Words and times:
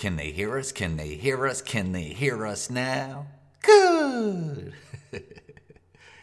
Can 0.00 0.16
they 0.16 0.30
hear 0.30 0.56
us? 0.56 0.72
Can 0.72 0.96
they 0.96 1.08
hear 1.08 1.46
us? 1.46 1.60
Can 1.60 1.92
they 1.92 2.04
hear 2.04 2.46
us 2.46 2.70
now? 2.70 3.26
Good. 3.60 4.72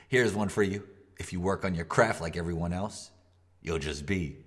Here's 0.09 0.33
one 0.33 0.49
for 0.49 0.63
you. 0.63 0.81
If 1.19 1.31
you 1.31 1.39
work 1.39 1.63
on 1.63 1.75
your 1.75 1.85
craft 1.85 2.19
like 2.19 2.35
everyone 2.35 2.73
else, 2.73 3.11
you'll 3.61 3.77
just 3.77 4.07
be 4.07 4.37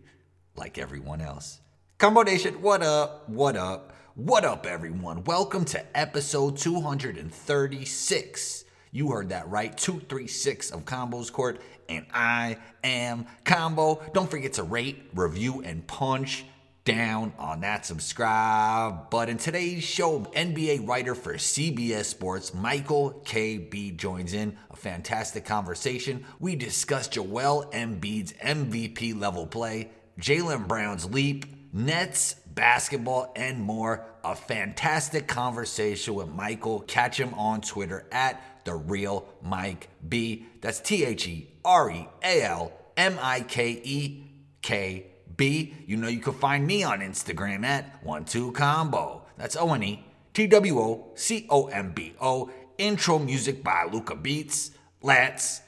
like 0.57 0.79
everyone 0.79 1.21
else. 1.21 1.61
Combo 1.99 2.23
Nation, 2.23 2.61
what 2.61 2.83
up? 2.83 3.29
What 3.29 3.55
up? 3.55 3.93
What 4.17 4.45
up, 4.45 4.67
everyone? 4.67 5.23
Welcome 5.23 5.65
to 5.67 5.97
episode 5.97 6.57
236. 6.57 8.65
You 8.91 9.13
heard 9.13 9.29
that 9.29 9.49
right, 9.49 9.79
236 9.79 10.73
of 10.73 10.85
Combos 10.85 11.31
Court, 11.31 11.61
and 11.89 12.05
I 12.13 12.57
am 12.83 13.27
Combo. 13.45 14.03
Don't 14.13 14.29
forget 14.29 14.55
to 14.55 14.65
rate, 14.65 15.09
review, 15.15 15.63
and 15.63 15.87
punch 15.87 16.47
down 16.91 17.33
on 17.39 17.61
that 17.61 17.87
subscribe 17.87 19.11
button. 19.11 19.37
Today's 19.37 19.85
show, 19.85 20.21
NBA 20.35 20.89
writer 20.89 21.15
for 21.15 21.35
CBS 21.35 22.07
Sports, 22.07 22.53
Michael 22.53 23.23
KB 23.25 23.97
joins 23.97 24.33
in. 24.33 24.57
A 24.71 24.77
fantastic 24.77 25.45
conversation. 25.45 26.25
We 26.41 26.57
discuss 26.57 27.07
Joel 27.07 27.71
Embiid's 27.73 28.33
MVP 28.33 29.19
level 29.19 29.47
play, 29.47 29.91
Jaylen 30.19 30.67
Brown's 30.67 31.09
leap, 31.09 31.47
Nets, 31.73 32.35
basketball, 32.55 33.33
and 33.37 33.61
more. 33.61 34.05
A 34.25 34.35
fantastic 34.35 35.29
conversation 35.29 36.15
with 36.15 36.29
Michael. 36.29 36.81
Catch 36.81 37.21
him 37.21 37.33
on 37.35 37.61
Twitter 37.61 38.05
at 38.11 38.65
the 38.65 38.75
real 38.75 39.29
Mike 39.43 39.89
B. 40.09 40.47
That's 40.61 40.81
T 40.81 41.05
H 41.05 41.29
E 41.29 41.53
R 41.65 41.89
E 41.89 42.09
A 42.25 42.43
L 42.43 42.73
M 42.97 43.17
I 43.23 43.43
K 43.43 43.81
E 43.85 44.25
K 44.61 45.10
B. 45.41 45.75
You 45.87 45.97
know 45.97 46.07
you 46.07 46.21
can 46.21 46.35
find 46.35 46.67
me 46.67 46.85
on 46.85 47.01
Instagram 47.01 47.65
at 47.65 48.05
one 48.05 48.27
two 48.27 48.53
combo. 48.53 49.25
That's 49.39 49.57
O 49.57 49.73
N 49.73 49.83
E 49.83 50.05
T 50.35 50.47
W 50.47 50.79
O 50.79 51.13
C 51.15 51.47
O 51.49 51.69
M 51.69 51.93
B 51.93 52.13
O. 52.21 52.51
Intro 52.77 53.19
music 53.19 53.65
by 53.65 53.89
Luca 53.91 54.15
Beats. 54.15 54.73
Let's 55.01 55.63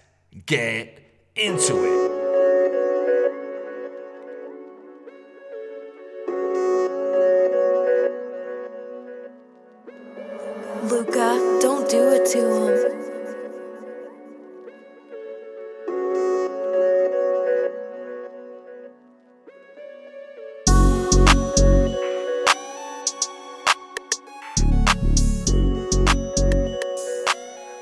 get 0.44 1.00
into 1.34 1.84
it. 1.84 2.11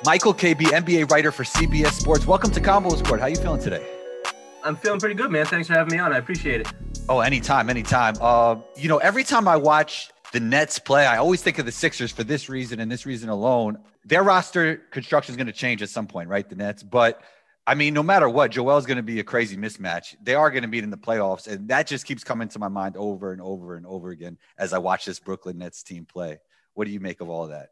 Michael 0.05 0.33
KB, 0.33 0.57
NBA 0.57 1.11
writer 1.11 1.31
for 1.31 1.45
CBS 1.45 1.93
Sports. 1.93 2.27
Welcome 2.27 2.51
to 2.53 2.61
Combos 2.61 3.05
Court. 3.05 3.21
How 3.21 3.27
you 3.27 3.37
feeling 3.37 3.61
today? 3.61 3.87
I'm 4.65 4.75
feeling 4.75 4.99
pretty 4.99 5.15
good, 5.15 5.31
man. 5.31 5.45
Thanks 5.45 5.69
for 5.69 5.75
having 5.75 5.93
me 5.93 5.99
on. 5.99 6.11
I 6.15 6.17
appreciate 6.17 6.63
it. 6.63 6.69
Oh, 7.11 7.21
anytime, 7.21 7.69
anytime. 7.69 8.15
Uh, 8.19 8.57
you 8.77 8.89
know, 8.89 8.97
every 8.99 9.25
time 9.25 9.47
I 9.47 9.57
watch 9.57 10.11
the 10.33 10.41
Nets 10.41 10.79
play, 10.79 11.05
I 11.05 11.19
always 11.19 11.43
think 11.43 11.59
of 11.59 11.67
the 11.67 11.73
Sixers 11.73 12.11
for 12.13 12.25
this 12.25 12.49
reason 12.49 12.81
and 12.81 12.91
this 12.91 13.05
reason 13.05 13.29
alone. 13.29 13.79
Their 14.07 14.23
roster 14.23 14.77
construction 14.91 15.35
is 15.35 15.37
going 15.37 15.49
to 15.49 15.53
change 15.53 15.83
at 15.83 15.91
some 15.91 16.07
point, 16.07 16.31
right? 16.31 16.49
The 16.49 16.57
Nets, 16.57 16.83
but 16.83 17.21
I 17.67 17.75
mean, 17.75 17.93
no 17.93 18.03
matter 18.03 18.29
what, 18.29 18.53
Joel's 18.53 18.87
going 18.87 18.97
to 18.97 19.03
be 19.03 19.21
a 19.21 19.25
crazy 19.25 19.59
mismatch. 19.59 20.17
They 20.23 20.35
are 20.35 20.51
going 20.51 20.63
to 20.63 20.69
meet 20.69 20.83
in 20.83 20.89
the 20.89 20.97
playoffs, 20.97 21.47
and 21.47 21.69
that 21.69 21.87
just 21.87 22.07
keeps 22.07 22.25
coming 22.25 22.49
to 22.49 22.59
my 22.59 22.69
mind 22.69 22.97
over 22.97 23.33
and 23.33 23.43
over 23.43 23.77
and 23.77 23.85
over 23.85 24.09
again 24.09 24.39
as 24.57 24.73
I 24.73 24.79
watch 24.79 25.05
this 25.05 25.21
Brooklyn 25.21 25.59
Nets 25.59 25.83
team 25.83 26.07
play. 26.07 26.39
What 26.73 26.87
do 26.87 26.91
you 26.91 27.01
make 27.01 27.21
of 27.21 27.29
all 27.29 27.45
of 27.45 27.51
that? 27.51 27.69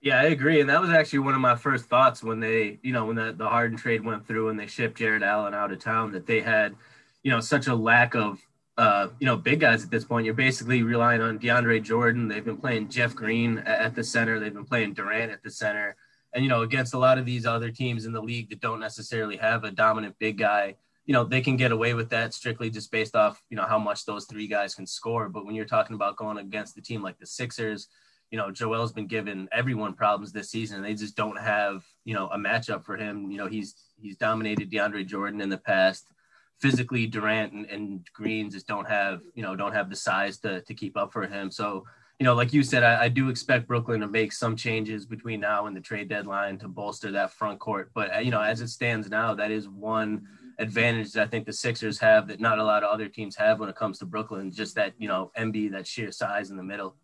Yeah, 0.00 0.20
I 0.20 0.24
agree. 0.24 0.60
And 0.60 0.70
that 0.70 0.80
was 0.80 0.90
actually 0.90 1.20
one 1.20 1.34
of 1.34 1.40
my 1.40 1.56
first 1.56 1.86
thoughts 1.86 2.22
when 2.22 2.38
they, 2.38 2.78
you 2.82 2.92
know, 2.92 3.06
when 3.06 3.16
the, 3.16 3.34
Harden 3.40 3.76
trade 3.76 4.04
went 4.04 4.26
through 4.26 4.48
and 4.48 4.58
they 4.58 4.66
shipped 4.68 4.98
Jarrett 4.98 5.24
Allen 5.24 5.54
out 5.54 5.72
of 5.72 5.80
town, 5.80 6.12
that 6.12 6.26
they 6.26 6.40
had, 6.40 6.76
you 7.24 7.32
know, 7.32 7.40
such 7.40 7.66
a 7.66 7.74
lack 7.74 8.14
of, 8.14 8.40
uh, 8.76 9.08
you 9.18 9.26
know, 9.26 9.36
big 9.36 9.58
guys 9.58 9.82
at 9.82 9.90
this 9.90 10.04
point. 10.04 10.24
You're 10.24 10.34
basically 10.34 10.84
relying 10.84 11.20
on 11.20 11.40
DeAndre 11.40 11.82
Jordan. 11.82 12.28
They've 12.28 12.44
been 12.44 12.58
playing 12.58 12.90
Jeff 12.90 13.12
Green 13.12 13.58
at 13.58 13.96
the 13.96 14.04
center. 14.04 14.38
They've 14.38 14.54
been 14.54 14.64
playing 14.64 14.94
Durant 14.94 15.32
at 15.32 15.42
the 15.42 15.50
center. 15.50 15.96
And, 16.32 16.44
you 16.44 16.48
know, 16.48 16.62
against 16.62 16.94
a 16.94 16.98
lot 16.98 17.18
of 17.18 17.26
these 17.26 17.44
other 17.44 17.72
teams 17.72 18.06
in 18.06 18.12
the 18.12 18.22
league 18.22 18.50
that 18.50 18.60
don't 18.60 18.78
necessarily 18.78 19.36
have 19.38 19.64
a 19.64 19.72
dominant 19.72 20.14
big 20.20 20.38
guy, 20.38 20.76
you 21.06 21.12
know, 21.12 21.24
they 21.24 21.40
can 21.40 21.56
get 21.56 21.72
away 21.72 21.94
with 21.94 22.10
that 22.10 22.34
strictly 22.34 22.70
just 22.70 22.92
based 22.92 23.16
off, 23.16 23.42
you 23.50 23.56
know, 23.56 23.64
how 23.64 23.78
much 23.78 24.04
those 24.04 24.26
three 24.26 24.46
guys 24.46 24.76
can 24.76 24.86
score. 24.86 25.28
But 25.28 25.44
when 25.44 25.56
you're 25.56 25.64
talking 25.64 25.94
about 25.94 26.16
going 26.16 26.38
against 26.38 26.76
the 26.76 26.82
team 26.82 27.02
like 27.02 27.18
the 27.18 27.26
Sixers, 27.26 27.88
you 28.30 28.38
know, 28.38 28.50
Joel's 28.50 28.92
been 28.92 29.06
giving 29.06 29.48
everyone 29.52 29.94
problems 29.94 30.32
this 30.32 30.50
season. 30.50 30.82
They 30.82 30.94
just 30.94 31.16
don't 31.16 31.38
have, 31.38 31.84
you 32.04 32.14
know, 32.14 32.28
a 32.28 32.36
matchup 32.36 32.84
for 32.84 32.96
him. 32.96 33.30
You 33.30 33.38
know, 33.38 33.46
he's 33.46 33.74
he's 34.00 34.16
dominated 34.16 34.70
DeAndre 34.70 35.06
Jordan 35.06 35.40
in 35.40 35.48
the 35.48 35.58
past. 35.58 36.12
Physically, 36.60 37.06
Durant 37.06 37.52
and, 37.52 37.66
and 37.66 38.06
Green 38.12 38.50
just 38.50 38.66
don't 38.66 38.88
have, 38.88 39.20
you 39.34 39.42
know, 39.42 39.54
don't 39.54 39.74
have 39.74 39.88
the 39.88 39.96
size 39.96 40.38
to 40.40 40.60
to 40.62 40.74
keep 40.74 40.96
up 40.96 41.12
for 41.12 41.26
him. 41.26 41.50
So, 41.50 41.86
you 42.18 42.24
know, 42.24 42.34
like 42.34 42.52
you 42.52 42.62
said, 42.62 42.82
I, 42.82 43.04
I 43.04 43.08
do 43.08 43.28
expect 43.30 43.68
Brooklyn 43.68 44.00
to 44.00 44.08
make 44.08 44.32
some 44.32 44.56
changes 44.56 45.06
between 45.06 45.40
now 45.40 45.66
and 45.66 45.76
the 45.76 45.80
trade 45.80 46.08
deadline 46.08 46.58
to 46.58 46.68
bolster 46.68 47.12
that 47.12 47.32
front 47.32 47.60
court. 47.60 47.92
But 47.94 48.24
you 48.24 48.30
know, 48.30 48.42
as 48.42 48.60
it 48.60 48.68
stands 48.68 49.08
now, 49.08 49.34
that 49.34 49.50
is 49.50 49.68
one 49.68 50.26
advantage 50.58 51.12
that 51.12 51.22
I 51.22 51.26
think 51.28 51.46
the 51.46 51.52
Sixers 51.52 51.98
have 52.00 52.28
that 52.28 52.40
not 52.40 52.58
a 52.58 52.64
lot 52.64 52.82
of 52.82 52.90
other 52.90 53.08
teams 53.08 53.36
have 53.36 53.60
when 53.60 53.68
it 53.68 53.76
comes 53.76 53.98
to 54.00 54.06
Brooklyn. 54.06 54.50
Just 54.50 54.74
that, 54.74 54.92
you 54.98 55.08
know, 55.08 55.30
MB, 55.38 55.70
that 55.72 55.86
sheer 55.86 56.12
size 56.12 56.50
in 56.50 56.56
the 56.56 56.62
middle. 56.62 56.96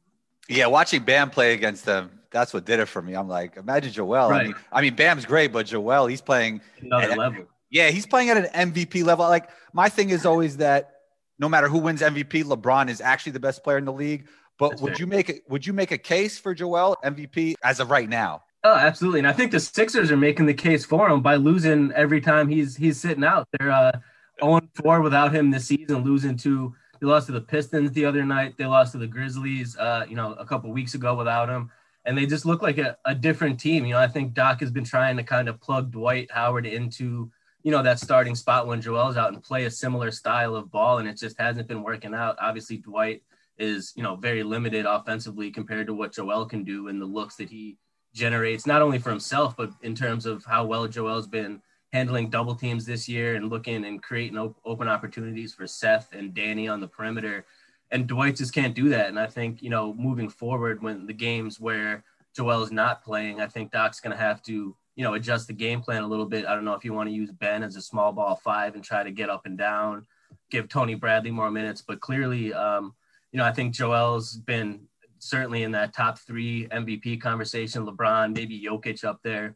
Yeah, 0.48 0.66
watching 0.66 1.02
Bam 1.02 1.30
play 1.30 1.54
against 1.54 1.84
them, 1.84 2.10
that's 2.30 2.52
what 2.52 2.64
did 2.64 2.80
it 2.80 2.86
for 2.86 3.00
me. 3.00 3.14
I'm 3.14 3.28
like, 3.28 3.56
imagine 3.56 3.92
Joel. 3.92 4.28
Right. 4.30 4.40
I 4.40 4.44
mean, 4.44 4.54
I 4.72 4.80
mean, 4.82 4.94
Bam's 4.94 5.24
great, 5.24 5.52
but 5.52 5.66
Joel, 5.66 6.06
he's 6.06 6.20
playing 6.20 6.60
Another 6.80 7.12
at- 7.12 7.18
level. 7.18 7.44
Yeah, 7.70 7.90
he's 7.90 8.06
playing 8.06 8.30
at 8.30 8.36
an 8.36 8.72
MVP 8.72 9.04
level. 9.04 9.26
Like 9.28 9.48
my 9.72 9.88
thing 9.88 10.10
is 10.10 10.24
always 10.24 10.58
that 10.58 10.92
no 11.40 11.48
matter 11.48 11.66
who 11.68 11.78
wins 11.78 12.02
MVP, 12.02 12.44
LeBron 12.44 12.88
is 12.88 13.00
actually 13.00 13.32
the 13.32 13.40
best 13.40 13.64
player 13.64 13.78
in 13.78 13.84
the 13.84 13.92
league. 13.92 14.28
But 14.58 14.70
That's 14.70 14.82
would 14.82 14.92
fair. 14.92 15.00
you 15.00 15.06
make 15.08 15.28
it? 15.28 15.42
Would 15.48 15.66
you 15.66 15.72
make 15.72 15.90
a 15.90 15.98
case 15.98 16.38
for 16.38 16.54
Joel 16.54 16.96
MVP 17.04 17.54
as 17.64 17.80
of 17.80 17.90
right 17.90 18.08
now? 18.08 18.42
Oh, 18.62 18.74
absolutely. 18.74 19.18
And 19.20 19.26
I 19.26 19.32
think 19.32 19.50
the 19.50 19.58
Sixers 19.58 20.12
are 20.12 20.16
making 20.16 20.46
the 20.46 20.54
case 20.54 20.84
for 20.84 21.08
him 21.10 21.20
by 21.20 21.34
losing 21.34 21.90
every 21.92 22.20
time 22.20 22.48
he's 22.48 22.76
he's 22.76 23.00
sitting 23.00 23.24
out. 23.24 23.48
They're 23.58 23.72
uh 23.72 23.92
0-4 24.40 25.02
without 25.02 25.34
him 25.34 25.50
this 25.50 25.66
season, 25.66 26.04
losing 26.04 26.36
to 26.38 26.74
they 27.04 27.10
lost 27.10 27.26
to 27.26 27.32
the 27.32 27.40
Pistons 27.42 27.92
the 27.92 28.06
other 28.06 28.24
night. 28.24 28.56
They 28.56 28.64
lost 28.64 28.92
to 28.92 28.98
the 28.98 29.06
Grizzlies 29.06 29.76
uh, 29.76 30.06
you 30.08 30.16
know, 30.16 30.32
a 30.34 30.46
couple 30.46 30.72
weeks 30.72 30.94
ago 30.94 31.14
without 31.14 31.50
him. 31.50 31.70
And 32.06 32.16
they 32.16 32.24
just 32.24 32.46
look 32.46 32.62
like 32.62 32.78
a, 32.78 32.96
a 33.04 33.14
different 33.14 33.60
team. 33.60 33.84
You 33.84 33.92
know, 33.92 34.00
I 34.00 34.08
think 34.08 34.32
Doc 34.32 34.60
has 34.60 34.70
been 34.70 34.84
trying 34.84 35.18
to 35.18 35.22
kind 35.22 35.50
of 35.50 35.60
plug 35.60 35.90
Dwight 35.90 36.30
Howard 36.30 36.64
into, 36.64 37.30
you 37.62 37.70
know, 37.70 37.82
that 37.82 38.00
starting 38.00 38.34
spot 38.34 38.66
when 38.66 38.80
Joel's 38.80 39.18
out 39.18 39.34
and 39.34 39.42
play 39.42 39.66
a 39.66 39.70
similar 39.70 40.10
style 40.10 40.56
of 40.56 40.70
ball. 40.70 40.96
And 40.96 41.06
it 41.06 41.18
just 41.18 41.38
hasn't 41.38 41.68
been 41.68 41.82
working 41.82 42.14
out. 42.14 42.36
Obviously, 42.40 42.78
Dwight 42.78 43.22
is, 43.58 43.92
you 43.96 44.02
know, 44.02 44.16
very 44.16 44.42
limited 44.42 44.86
offensively 44.86 45.50
compared 45.50 45.86
to 45.88 45.94
what 45.94 46.14
Joel 46.14 46.46
can 46.46 46.64
do 46.64 46.88
and 46.88 46.98
the 46.98 47.06
looks 47.06 47.36
that 47.36 47.50
he 47.50 47.76
generates, 48.14 48.66
not 48.66 48.80
only 48.80 48.98
for 48.98 49.10
himself, 49.10 49.58
but 49.58 49.72
in 49.82 49.94
terms 49.94 50.24
of 50.24 50.42
how 50.46 50.64
well 50.64 50.88
Joel's 50.88 51.26
been 51.26 51.60
handling 51.94 52.28
double 52.28 52.56
teams 52.56 52.84
this 52.84 53.08
year 53.08 53.36
and 53.36 53.48
looking 53.48 53.84
and 53.84 54.02
creating 54.02 54.36
op- 54.36 54.58
open 54.64 54.88
opportunities 54.88 55.54
for 55.54 55.64
Seth 55.64 56.12
and 56.12 56.34
Danny 56.34 56.66
on 56.66 56.80
the 56.80 56.88
perimeter. 56.88 57.46
And 57.92 58.08
Dwight 58.08 58.34
just 58.34 58.52
can't 58.52 58.74
do 58.74 58.88
that. 58.88 59.06
And 59.06 59.18
I 59.18 59.28
think, 59.28 59.62
you 59.62 59.70
know, 59.70 59.94
moving 59.94 60.28
forward 60.28 60.82
when 60.82 61.06
the 61.06 61.12
games 61.12 61.60
where 61.60 62.02
Joel 62.34 62.64
is 62.64 62.72
not 62.72 63.04
playing, 63.04 63.40
I 63.40 63.46
think 63.46 63.70
Doc's 63.70 64.00
going 64.00 64.10
to 64.10 64.20
have 64.20 64.42
to, 64.42 64.74
you 64.96 65.04
know, 65.04 65.14
adjust 65.14 65.46
the 65.46 65.52
game 65.52 65.80
plan 65.80 66.02
a 66.02 66.06
little 66.08 66.26
bit. 66.26 66.46
I 66.46 66.56
don't 66.56 66.64
know 66.64 66.74
if 66.74 66.84
you 66.84 66.92
want 66.92 67.10
to 67.10 67.14
use 67.14 67.30
Ben 67.30 67.62
as 67.62 67.76
a 67.76 67.82
small 67.82 68.10
ball 68.10 68.34
five 68.34 68.74
and 68.74 68.82
try 68.82 69.04
to 69.04 69.12
get 69.12 69.30
up 69.30 69.46
and 69.46 69.56
down, 69.56 70.04
give 70.50 70.68
Tony 70.68 70.96
Bradley 70.96 71.30
more 71.30 71.50
minutes. 71.52 71.80
But 71.80 72.00
clearly, 72.00 72.52
um, 72.52 72.92
you 73.30 73.38
know, 73.38 73.44
I 73.44 73.52
think 73.52 73.72
Joel's 73.72 74.36
been 74.36 74.80
certainly 75.20 75.62
in 75.62 75.70
that 75.72 75.94
top 75.94 76.18
three 76.18 76.66
MVP 76.72 77.20
conversation. 77.20 77.86
LeBron, 77.86 78.34
maybe 78.34 78.60
Jokic 78.60 79.04
up 79.04 79.20
there. 79.22 79.54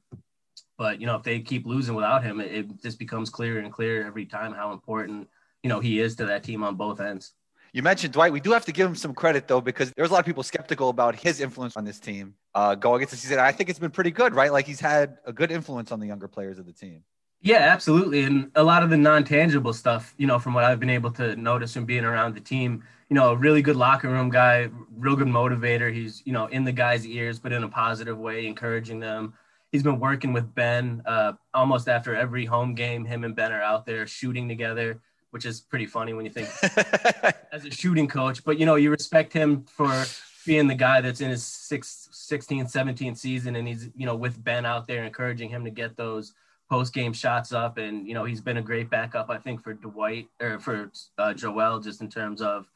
But 0.78 1.00
you 1.00 1.06
know, 1.06 1.16
if 1.16 1.22
they 1.22 1.40
keep 1.40 1.66
losing 1.66 1.94
without 1.94 2.24
him, 2.24 2.40
it, 2.40 2.52
it 2.52 2.82
just 2.82 2.98
becomes 2.98 3.28
clearer 3.28 3.58
and 3.58 3.70
clearer 3.70 4.06
every 4.06 4.24
time 4.24 4.54
how 4.54 4.72
important 4.72 5.28
you 5.62 5.68
know 5.68 5.80
he 5.80 6.00
is 6.00 6.16
to 6.16 6.26
that 6.26 6.44
team 6.44 6.62
on 6.62 6.76
both 6.76 7.00
ends. 7.00 7.32
You 7.72 7.82
mentioned 7.82 8.14
Dwight. 8.14 8.32
We 8.32 8.40
do 8.40 8.52
have 8.52 8.64
to 8.64 8.72
give 8.72 8.88
him 8.88 8.94
some 8.94 9.12
credit 9.12 9.46
though, 9.46 9.60
because 9.60 9.92
there's 9.92 10.08
a 10.08 10.12
lot 10.12 10.20
of 10.20 10.26
people 10.26 10.42
skeptical 10.42 10.88
about 10.88 11.14
his 11.14 11.40
influence 11.40 11.76
on 11.76 11.84
this 11.84 12.00
team 12.00 12.34
uh, 12.54 12.74
going 12.74 13.02
into 13.02 13.10
the 13.10 13.20
season. 13.20 13.38
I 13.38 13.52
think 13.52 13.68
it's 13.68 13.78
been 13.78 13.90
pretty 13.90 14.10
good, 14.10 14.34
right? 14.34 14.50
Like 14.52 14.66
he's 14.66 14.80
had 14.80 15.18
a 15.26 15.32
good 15.32 15.50
influence 15.50 15.92
on 15.92 16.00
the 16.00 16.06
younger 16.06 16.28
players 16.28 16.58
of 16.58 16.64
the 16.64 16.72
team. 16.72 17.02
Yeah, 17.40 17.58
absolutely. 17.58 18.24
And 18.24 18.50
a 18.54 18.62
lot 18.62 18.82
of 18.82 18.90
the 18.90 18.96
non 18.96 19.24
tangible 19.24 19.72
stuff, 19.72 20.14
you 20.16 20.26
know, 20.26 20.38
from 20.38 20.54
what 20.54 20.64
I've 20.64 20.80
been 20.80 20.90
able 20.90 21.10
to 21.12 21.36
notice 21.36 21.74
from 21.74 21.84
being 21.84 22.04
around 22.04 22.34
the 22.34 22.40
team, 22.40 22.82
you 23.10 23.14
know, 23.14 23.30
a 23.30 23.36
really 23.36 23.62
good 23.62 23.76
locker 23.76 24.08
room 24.08 24.28
guy, 24.28 24.68
real 24.96 25.14
good 25.14 25.28
motivator. 25.28 25.92
He's, 25.92 26.22
you 26.24 26.32
know, 26.32 26.46
in 26.46 26.64
the 26.64 26.72
guys' 26.72 27.06
ears, 27.06 27.38
but 27.38 27.52
in 27.52 27.62
a 27.64 27.68
positive 27.68 28.18
way, 28.18 28.46
encouraging 28.46 28.98
them. 28.98 29.34
He's 29.72 29.82
been 29.82 30.00
working 30.00 30.32
with 30.32 30.54
Ben 30.54 31.02
uh, 31.04 31.32
almost 31.52 31.88
after 31.88 32.14
every 32.14 32.46
home 32.46 32.74
game. 32.74 33.04
Him 33.04 33.24
and 33.24 33.36
Ben 33.36 33.52
are 33.52 33.62
out 33.62 33.84
there 33.84 34.06
shooting 34.06 34.48
together, 34.48 35.00
which 35.30 35.44
is 35.44 35.60
pretty 35.60 35.86
funny 35.86 36.14
when 36.14 36.24
you 36.24 36.30
think 36.30 36.48
as 37.52 37.64
a 37.64 37.70
shooting 37.70 38.08
coach. 38.08 38.44
But, 38.44 38.58
you 38.58 38.66
know, 38.66 38.76
you 38.76 38.90
respect 38.90 39.32
him 39.32 39.64
for 39.64 40.06
being 40.48 40.66
the 40.66 40.74
guy 40.74 41.02
that's 41.02 41.20
in 41.20 41.28
his 41.28 41.44
sixth, 41.44 42.10
16th, 42.10 42.72
17th 42.72 43.18
season, 43.18 43.56
and 43.56 43.68
he's 43.68 43.90
you 43.94 44.06
know 44.06 44.16
with 44.16 44.42
Ben 44.42 44.64
out 44.64 44.86
there 44.86 45.04
encouraging 45.04 45.50
him 45.50 45.62
to 45.62 45.70
get 45.70 45.94
those 45.94 46.32
post 46.70 46.94
game 46.94 47.12
shots 47.12 47.52
up, 47.52 47.76
and 47.76 48.08
you 48.08 48.14
know 48.14 48.24
he's 48.24 48.40
been 48.40 48.56
a 48.56 48.62
great 48.62 48.88
backup, 48.88 49.28
I 49.28 49.36
think, 49.36 49.62
for 49.62 49.74
Dwight 49.74 50.28
or 50.40 50.58
for 50.58 50.90
uh, 51.18 51.34
Joel, 51.34 51.80
just 51.80 52.00
in 52.00 52.08
terms 52.08 52.40
of 52.40 52.66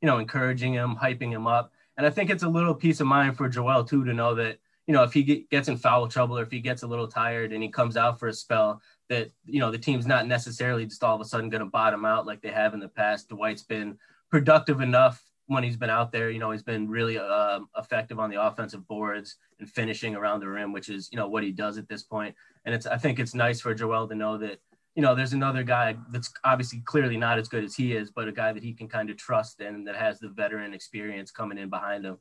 you 0.00 0.06
know 0.06 0.18
encouraging 0.18 0.72
him, 0.72 0.96
hyping 0.96 1.30
him 1.30 1.46
up, 1.46 1.70
and 1.98 2.06
I 2.06 2.10
think 2.10 2.30
it's 2.30 2.44
a 2.44 2.48
little 2.48 2.74
peace 2.74 3.00
of 3.00 3.06
mind 3.06 3.36
for 3.36 3.46
Joel 3.46 3.84
too 3.84 4.06
to 4.06 4.14
know 4.14 4.34
that 4.36 4.58
you 4.88 4.94
know 4.94 5.04
if 5.04 5.12
he 5.12 5.22
get, 5.22 5.48
gets 5.50 5.68
in 5.68 5.76
foul 5.76 6.08
trouble 6.08 6.38
or 6.38 6.42
if 6.42 6.50
he 6.50 6.60
gets 6.60 6.82
a 6.82 6.86
little 6.86 7.06
tired 7.06 7.52
and 7.52 7.62
he 7.62 7.68
comes 7.68 7.96
out 7.96 8.18
for 8.18 8.28
a 8.28 8.32
spell, 8.32 8.80
that 9.10 9.30
you 9.44 9.60
know 9.60 9.70
the 9.70 9.78
team's 9.78 10.06
not 10.06 10.26
necessarily 10.26 10.86
just 10.86 11.04
all 11.04 11.14
of 11.14 11.20
a 11.20 11.26
sudden 11.26 11.50
going 11.50 11.62
to 11.62 11.70
bottom 11.70 12.06
out 12.06 12.26
like 12.26 12.40
they 12.40 12.50
have 12.50 12.72
in 12.72 12.80
the 12.80 12.88
past. 12.88 13.28
Dwight's 13.28 13.62
been 13.62 13.98
productive 14.30 14.80
enough 14.80 15.22
when 15.46 15.62
he's 15.62 15.76
been 15.76 15.90
out 15.90 16.10
there. 16.10 16.30
You 16.30 16.38
know, 16.38 16.50
he's 16.50 16.62
been 16.62 16.88
really 16.88 17.18
uh, 17.18 17.60
effective 17.76 18.18
on 18.18 18.30
the 18.30 18.42
offensive 18.42 18.88
boards 18.88 19.36
and 19.60 19.68
finishing 19.68 20.16
around 20.16 20.40
the 20.40 20.48
rim, 20.48 20.72
which 20.72 20.88
is 20.88 21.10
you 21.12 21.18
know 21.18 21.28
what 21.28 21.44
he 21.44 21.52
does 21.52 21.76
at 21.76 21.86
this 21.88 22.02
point. 22.02 22.34
And 22.64 22.74
it's 22.74 22.86
I 22.86 22.96
think 22.96 23.18
it's 23.18 23.34
nice 23.34 23.60
for 23.60 23.74
Joel 23.74 24.08
to 24.08 24.14
know 24.14 24.38
that 24.38 24.58
you 24.94 25.02
know 25.02 25.14
there's 25.14 25.34
another 25.34 25.64
guy 25.64 25.96
that's 26.10 26.32
obviously 26.44 26.80
clearly 26.86 27.18
not 27.18 27.38
as 27.38 27.48
good 27.48 27.62
as 27.62 27.74
he 27.74 27.92
is, 27.92 28.10
but 28.10 28.26
a 28.26 28.32
guy 28.32 28.54
that 28.54 28.62
he 28.62 28.72
can 28.72 28.88
kind 28.88 29.10
of 29.10 29.18
trust 29.18 29.60
and 29.60 29.86
that 29.86 29.96
has 29.96 30.18
the 30.18 30.30
veteran 30.30 30.72
experience 30.72 31.30
coming 31.30 31.58
in 31.58 31.68
behind 31.68 32.06
him. 32.06 32.16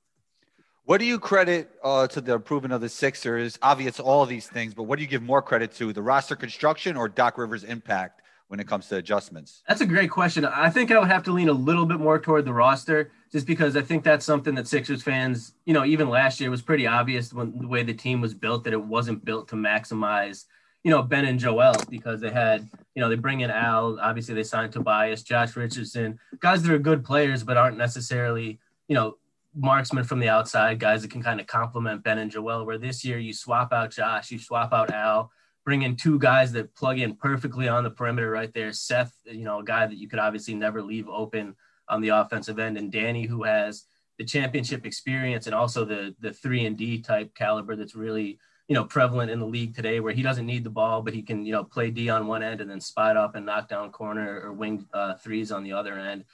What 0.87 1.01
do 1.01 1.05
you 1.05 1.19
credit 1.19 1.69
uh, 1.83 2.07
to 2.07 2.21
the 2.21 2.35
improvement 2.35 2.73
of 2.73 2.79
the 2.79 2.87
Sixers? 2.87 3.59
Obvious, 3.61 3.99
all 3.99 4.23
of 4.23 4.29
these 4.29 4.47
things, 4.47 4.73
but 4.73 4.83
what 4.83 4.95
do 4.95 5.03
you 5.03 5.09
give 5.09 5.21
more 5.21 5.41
credit 5.41 5.73
to, 5.73 5.91
the 5.91 6.01
roster 6.01 6.33
construction 6.33 6.95
or 6.95 7.09
Doc 7.09 7.37
Rivers' 7.37 7.65
impact 7.65 8.21
when 8.47 8.61
it 8.61 8.69
comes 8.69 8.87
to 8.87 8.95
adjustments? 8.95 9.63
That's 9.67 9.81
a 9.81 9.85
great 9.85 10.09
question. 10.09 10.45
I 10.45 10.69
think 10.69 10.89
I 10.89 10.97
would 10.97 11.09
have 11.09 11.23
to 11.23 11.33
lean 11.33 11.49
a 11.49 11.53
little 11.53 11.85
bit 11.85 11.99
more 11.99 12.17
toward 12.17 12.45
the 12.45 12.53
roster, 12.53 13.11
just 13.33 13.45
because 13.45 13.75
I 13.75 13.81
think 13.81 14.05
that's 14.05 14.25
something 14.25 14.55
that 14.55 14.65
Sixers 14.65 15.03
fans, 15.03 15.55
you 15.65 15.73
know, 15.73 15.83
even 15.83 16.07
last 16.07 16.39
year 16.39 16.49
was 16.49 16.61
pretty 16.61 16.87
obvious 16.87 17.33
when 17.33 17.59
the 17.59 17.67
way 17.67 17.83
the 17.83 17.93
team 17.93 18.21
was 18.21 18.33
built 18.33 18.63
that 18.63 18.71
it 18.71 18.81
wasn't 18.81 19.25
built 19.25 19.49
to 19.49 19.57
maximize, 19.57 20.45
you 20.85 20.91
know, 20.91 21.01
Ben 21.01 21.25
and 21.25 21.37
Joel 21.37 21.75
because 21.89 22.21
they 22.21 22.31
had, 22.31 22.65
you 22.95 23.01
know, 23.01 23.09
they 23.09 23.15
bring 23.15 23.41
in 23.41 23.51
Al, 23.51 23.99
obviously 23.99 24.35
they 24.35 24.43
signed 24.43 24.71
Tobias, 24.71 25.21
Josh 25.21 25.57
Richardson, 25.57 26.17
guys 26.39 26.63
that 26.63 26.71
are 26.71 26.79
good 26.79 27.03
players 27.03 27.43
but 27.43 27.57
aren't 27.57 27.77
necessarily, 27.77 28.57
you 28.87 28.95
know, 28.95 29.17
marksmen 29.57 30.03
from 30.03 30.19
the 30.19 30.29
outside, 30.29 30.79
guys 30.79 31.01
that 31.01 31.11
can 31.11 31.23
kind 31.23 31.39
of 31.39 31.47
complement 31.47 32.03
Ben 32.03 32.19
and 32.19 32.31
Joel. 32.31 32.65
Where 32.65 32.77
this 32.77 33.03
year 33.03 33.17
you 33.17 33.33
swap 33.33 33.73
out 33.73 33.91
Josh, 33.91 34.31
you 34.31 34.39
swap 34.39 34.73
out 34.73 34.91
Al, 34.91 35.31
bring 35.65 35.81
in 35.81 35.95
two 35.95 36.19
guys 36.19 36.51
that 36.53 36.73
plug 36.75 36.99
in 36.99 37.15
perfectly 37.15 37.67
on 37.67 37.83
the 37.83 37.89
perimeter 37.89 38.29
right 38.31 38.53
there. 38.53 38.71
Seth, 38.71 39.13
you 39.25 39.43
know, 39.43 39.59
a 39.59 39.63
guy 39.63 39.85
that 39.85 39.97
you 39.97 40.07
could 40.07 40.19
obviously 40.19 40.55
never 40.55 40.81
leave 40.81 41.09
open 41.09 41.55
on 41.89 42.01
the 42.01 42.09
offensive 42.09 42.59
end, 42.59 42.77
and 42.77 42.91
Danny, 42.91 43.25
who 43.25 43.43
has 43.43 43.85
the 44.17 44.25
championship 44.25 44.85
experience 44.85 45.45
and 45.45 45.55
also 45.55 45.85
the 45.85 46.15
the 46.19 46.33
three 46.33 46.65
and 46.65 46.77
D 46.77 46.99
type 47.01 47.33
caliber 47.35 47.75
that's 47.75 47.95
really 47.95 48.39
you 48.67 48.73
know 48.73 48.83
prevalent 48.83 49.31
in 49.31 49.39
the 49.39 49.45
league 49.45 49.75
today, 49.75 49.99
where 49.99 50.13
he 50.13 50.21
doesn't 50.21 50.45
need 50.45 50.63
the 50.63 50.69
ball, 50.69 51.01
but 51.01 51.13
he 51.13 51.21
can 51.21 51.45
you 51.45 51.51
know 51.51 51.63
play 51.63 51.89
D 51.89 52.09
on 52.09 52.27
one 52.27 52.43
end 52.43 52.61
and 52.61 52.69
then 52.69 52.81
spot 52.81 53.17
up 53.17 53.35
and 53.35 53.45
knock 53.45 53.69
down 53.69 53.91
corner 53.91 54.41
or 54.41 54.53
wing 54.53 54.85
uh, 54.93 55.15
threes 55.15 55.51
on 55.51 55.63
the 55.63 55.73
other 55.73 55.97
end. 55.97 56.25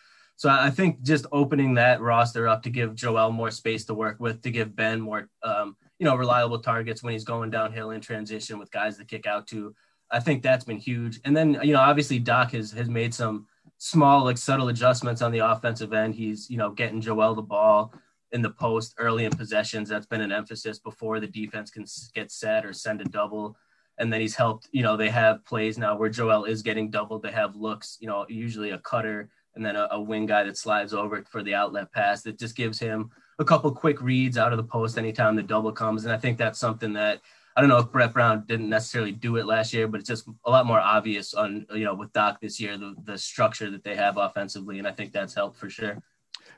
So 0.44 0.50
I 0.50 0.70
think 0.72 1.02
just 1.04 1.26
opening 1.32 1.76
that 1.76 2.02
roster 2.02 2.50
up 2.50 2.64
to 2.64 2.70
give 2.70 2.96
Joel 2.96 3.32
more 3.32 3.50
space 3.50 3.86
to 3.86 3.94
work 3.94 4.20
with, 4.20 4.42
to 4.42 4.52
give 4.52 4.76
Ben 4.76 5.00
more, 5.00 5.30
um, 5.42 5.78
you 6.00 6.04
know, 6.04 6.18
reliable 6.18 6.60
targets 6.60 7.02
when 7.02 7.14
he's 7.14 7.24
going 7.24 7.50
downhill 7.50 7.92
in 7.92 8.02
transition 8.02 8.60
with 8.60 8.70
guys 8.70 8.98
to 8.98 9.06
kick 9.06 9.26
out 9.26 9.48
to. 9.48 9.74
I 10.12 10.20
think 10.20 10.44
that's 10.44 10.66
been 10.66 10.80
huge. 10.80 11.22
And 11.24 11.34
then, 11.34 11.58
you 11.64 11.72
know, 11.72 11.80
obviously 11.80 12.20
Doc 12.20 12.52
has 12.52 12.74
has 12.74 12.90
made 12.90 13.14
some 13.14 13.48
small, 13.78 14.26
like 14.26 14.38
subtle 14.38 14.68
adjustments 14.68 15.22
on 15.22 15.32
the 15.32 15.40
offensive 15.40 15.94
end. 15.94 16.14
He's, 16.14 16.50
you 16.50 16.58
know, 16.58 16.72
getting 16.72 17.00
Joel 17.00 17.36
the 17.36 17.42
ball 17.42 17.94
in 18.34 18.42
the 18.42 18.50
post 18.50 18.96
early 18.98 19.24
in 19.24 19.32
possessions. 19.32 19.88
That's 19.88 20.08
been 20.08 20.20
an 20.20 20.34
emphasis 20.34 20.78
before 20.78 21.22
the 21.22 21.28
defense 21.28 21.72
can 21.72 21.86
get 22.14 22.34
set 22.34 22.66
or 22.66 22.74
send 22.74 23.00
a 23.00 23.06
double. 23.06 23.56
And 23.98 24.12
then 24.12 24.20
he's 24.20 24.36
helped, 24.36 24.68
you 24.74 24.84
know, 24.84 24.98
they 24.98 25.10
have 25.10 25.46
plays 25.46 25.78
now 25.78 25.96
where 25.96 26.10
Joel 26.10 26.44
is 26.44 26.64
getting 26.64 26.90
doubled. 26.90 27.24
They 27.24 27.32
have 27.32 27.56
looks, 27.56 27.98
you 28.02 28.10
know, 28.10 28.26
usually 28.28 28.72
a 28.72 28.80
cutter 28.80 29.30
and 29.56 29.66
then 29.66 29.76
a, 29.76 29.88
a, 29.92 30.02
wing 30.02 30.26
guy 30.26 30.44
that 30.44 30.58
slides 30.58 30.94
over 30.94 31.24
for 31.30 31.44
the 31.44 31.54
outlet 31.54 31.92
pass 31.92 32.22
that 32.24 32.40
just 32.40 32.56
gives 32.56 32.80
him 32.80 33.12
a 33.40 33.46
couple 33.46 33.72
quick 33.72 34.02
reads 34.02 34.38
out 34.38 34.52
of 34.52 34.58
the 34.58 34.64
post 34.64 34.98
anytime 34.98 35.36
the 35.36 35.44
double 35.44 35.72
comes. 35.72 36.06
And 36.06 36.14
I 36.14 36.18
think 36.18 36.38
that's 36.38 36.60
something 36.60 36.94
that 36.94 37.22
I 37.56 37.62
don't 37.62 37.70
know 37.70 37.78
if 37.78 37.92
Brett 37.92 38.14
Brown 38.14 38.46
didn't 38.48 38.70
necessarily 38.70 39.12
do 39.12 39.38
it 39.38 39.46
last 39.46 39.74
year, 39.74 39.88
but 39.88 40.00
it's 40.00 40.10
just 40.10 40.28
a 40.46 40.50
lot 40.50 40.66
more 40.66 40.80
obvious 40.80 41.34
on 41.34 41.68
you 41.74 41.84
know 41.84 41.94
with 41.94 42.12
Doc 42.14 42.42
this 42.42 42.60
year 42.60 42.78
the 42.78 42.96
the 43.04 43.18
structure 43.18 43.70
that 43.70 43.84
they 43.84 43.96
have 43.96 44.18
offensively, 44.18 44.80
and 44.80 44.88
I 44.88 44.92
think 44.92 45.14
that's 45.14 45.34
helped 45.34 45.58
for 45.58 45.70
sure. 45.70 46.02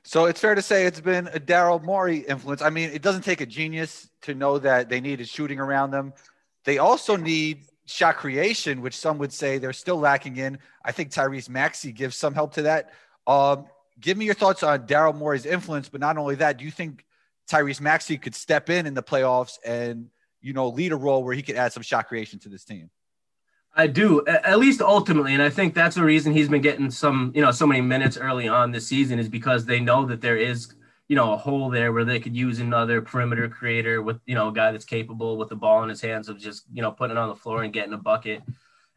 So 0.04 0.26
it's 0.26 0.40
fair 0.40 0.56
to 0.56 0.62
say 0.62 0.86
it's 0.86 1.02
been 1.02 1.28
a 1.30 1.40
Daryl 1.40 1.84
Morey 1.84 2.20
influence. 2.20 2.62
I 2.62 2.70
mean, 2.70 2.92
it 2.92 3.02
doesn't 3.02 3.24
take 3.24 3.42
a 3.42 3.46
genius 3.46 4.08
to 4.22 4.36
know 4.36 4.60
that 4.60 4.88
they 4.88 5.02
needed 5.02 5.28
shooting 5.28 5.60
around 5.60 5.92
them. 5.92 6.14
They 6.64 6.78
also 6.78 7.16
need 7.16 7.66
shot 7.86 8.18
creation, 8.18 8.82
which 8.82 8.98
some 8.98 9.18
would 9.20 9.32
say 9.32 9.58
they're 9.58 9.74
still 9.74 9.98
lacking 9.98 10.38
in. 10.38 10.58
I 10.84 10.92
think 10.92 11.12
Tyrese 11.12 11.50
Maxey 11.50 11.92
gives 11.92 12.16
some 12.16 12.34
help 12.34 12.54
to 12.56 12.64
that. 12.64 12.92
Um, 13.28 13.66
give 14.00 14.18
me 14.18 14.26
your 14.26 14.34
thoughts 14.34 14.64
on 14.64 14.88
Daryl 14.88 15.16
Morey's 15.16 15.46
influence, 15.46 15.90
but 15.90 16.02
not 16.02 16.18
only 16.18 16.36
that, 16.36 16.58
do 16.58 16.66
you 16.66 16.72
think 16.72 17.06
Tyrese 17.50 17.82
Maxey 17.82 18.18
could 18.18 18.36
step 18.36 18.70
in 18.70 18.86
in 18.86 18.94
the 18.94 19.04
playoffs 19.04 19.58
and 19.64 20.10
you 20.42 20.54
know 20.54 20.70
lead 20.70 20.92
a 20.92 20.96
role 20.96 21.24
where 21.24 21.34
he 21.34 21.42
could 21.42 21.56
add 21.56 21.74
some 21.74 21.84
shot 21.84 22.08
creation 22.08 22.40
to 22.40 22.50
this 22.50 22.64
team? 22.64 22.90
I 23.78 23.88
do, 23.88 24.26
at 24.26 24.58
least 24.58 24.82
ultimately, 24.82 25.34
and 25.34 25.44
I 25.44 25.50
think 25.50 25.74
that's 25.74 25.98
the 25.98 26.04
reason 26.04 26.32
he's 26.32 26.48
been 26.48 26.62
getting 26.62 26.90
some, 26.90 27.34
you 27.36 27.42
know, 27.42 27.52
so 27.52 27.68
many 27.68 27.82
minutes 27.82 28.16
early 28.16 28.48
on 28.48 28.72
this 28.72 28.88
season 28.88 29.20
is 29.20 29.28
because 29.28 29.66
they 29.66 29.82
know 29.82 30.06
that 30.06 30.22
there 30.22 30.38
is 30.38 30.74
you 31.07 31.16
know, 31.16 31.34
a 31.34 31.38
hole 31.38 31.69
there 31.69 31.94
where 31.94 32.06
they 32.06 32.19
could 32.19 32.36
use 32.36 32.60
another 32.60 33.02
perimeter 33.02 33.48
creator 33.48 34.02
with, 34.02 34.19
you 34.25 34.36
know, 34.36 34.48
a 34.48 34.54
guy 34.54 34.72
that's 34.72 34.86
capable 34.86 35.38
with 35.38 35.50
the 35.50 35.56
ball 35.56 35.84
in 35.84 35.90
his 35.90 36.02
hands 36.02 36.30
of 36.30 36.40
just, 36.40 36.63
you 36.74 36.81
know, 36.81 36.92
putting 36.92 37.16
it 37.16 37.19
on 37.19 37.30
the 37.30 37.36
floor 37.36 37.63
and 37.63 37.74
getting 37.74 37.94
a 37.94 37.98
bucket. 37.98 38.42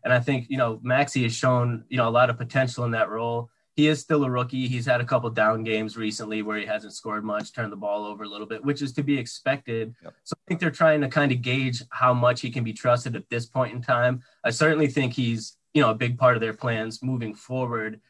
And 0.04 0.12
I 0.12 0.20
think, 0.20 0.46
you 0.48 0.56
know, 0.56 0.80
Maxey 0.82 1.24
has 1.24 1.34
shown, 1.34 1.84
you 1.88 1.98
know, 1.98 2.08
a 2.08 2.10
lot 2.10 2.30
of 2.30 2.38
potential 2.38 2.84
in 2.84 2.92
that 2.92 3.10
role. 3.10 3.50
He 3.74 3.88
is 3.88 4.00
still 4.00 4.24
a 4.24 4.30
rookie. 4.30 4.66
He's 4.66 4.86
had 4.86 5.00
a 5.00 5.04
couple 5.04 5.30
down 5.30 5.62
games 5.62 5.96
recently 5.96 6.42
where 6.42 6.58
he 6.58 6.66
hasn't 6.66 6.94
scored 6.94 7.24
much, 7.24 7.52
turned 7.52 7.70
the 7.70 7.76
ball 7.76 8.06
over 8.06 8.24
a 8.24 8.28
little 8.28 8.46
bit, 8.46 8.64
which 8.64 8.82
is 8.82 8.92
to 8.94 9.02
be 9.02 9.18
expected. 9.18 9.94
Yep. 10.02 10.14
So 10.24 10.34
I 10.36 10.42
think 10.48 10.60
they're 10.60 10.70
trying 10.70 11.00
to 11.02 11.08
kind 11.08 11.30
of 11.30 11.42
gauge 11.42 11.82
how 11.90 12.14
much 12.14 12.40
he 12.40 12.50
can 12.50 12.64
be 12.64 12.72
trusted 12.72 13.14
at 13.14 13.28
this 13.28 13.46
point 13.46 13.74
in 13.74 13.82
time. 13.82 14.22
I 14.42 14.50
certainly 14.50 14.88
think 14.88 15.12
he's, 15.12 15.58
you 15.74 15.82
know, 15.82 15.90
a 15.90 15.94
big 15.94 16.18
part 16.18 16.36
of 16.36 16.40
their 16.40 16.54
plans 16.54 17.02
moving 17.02 17.34
forward 17.34 18.00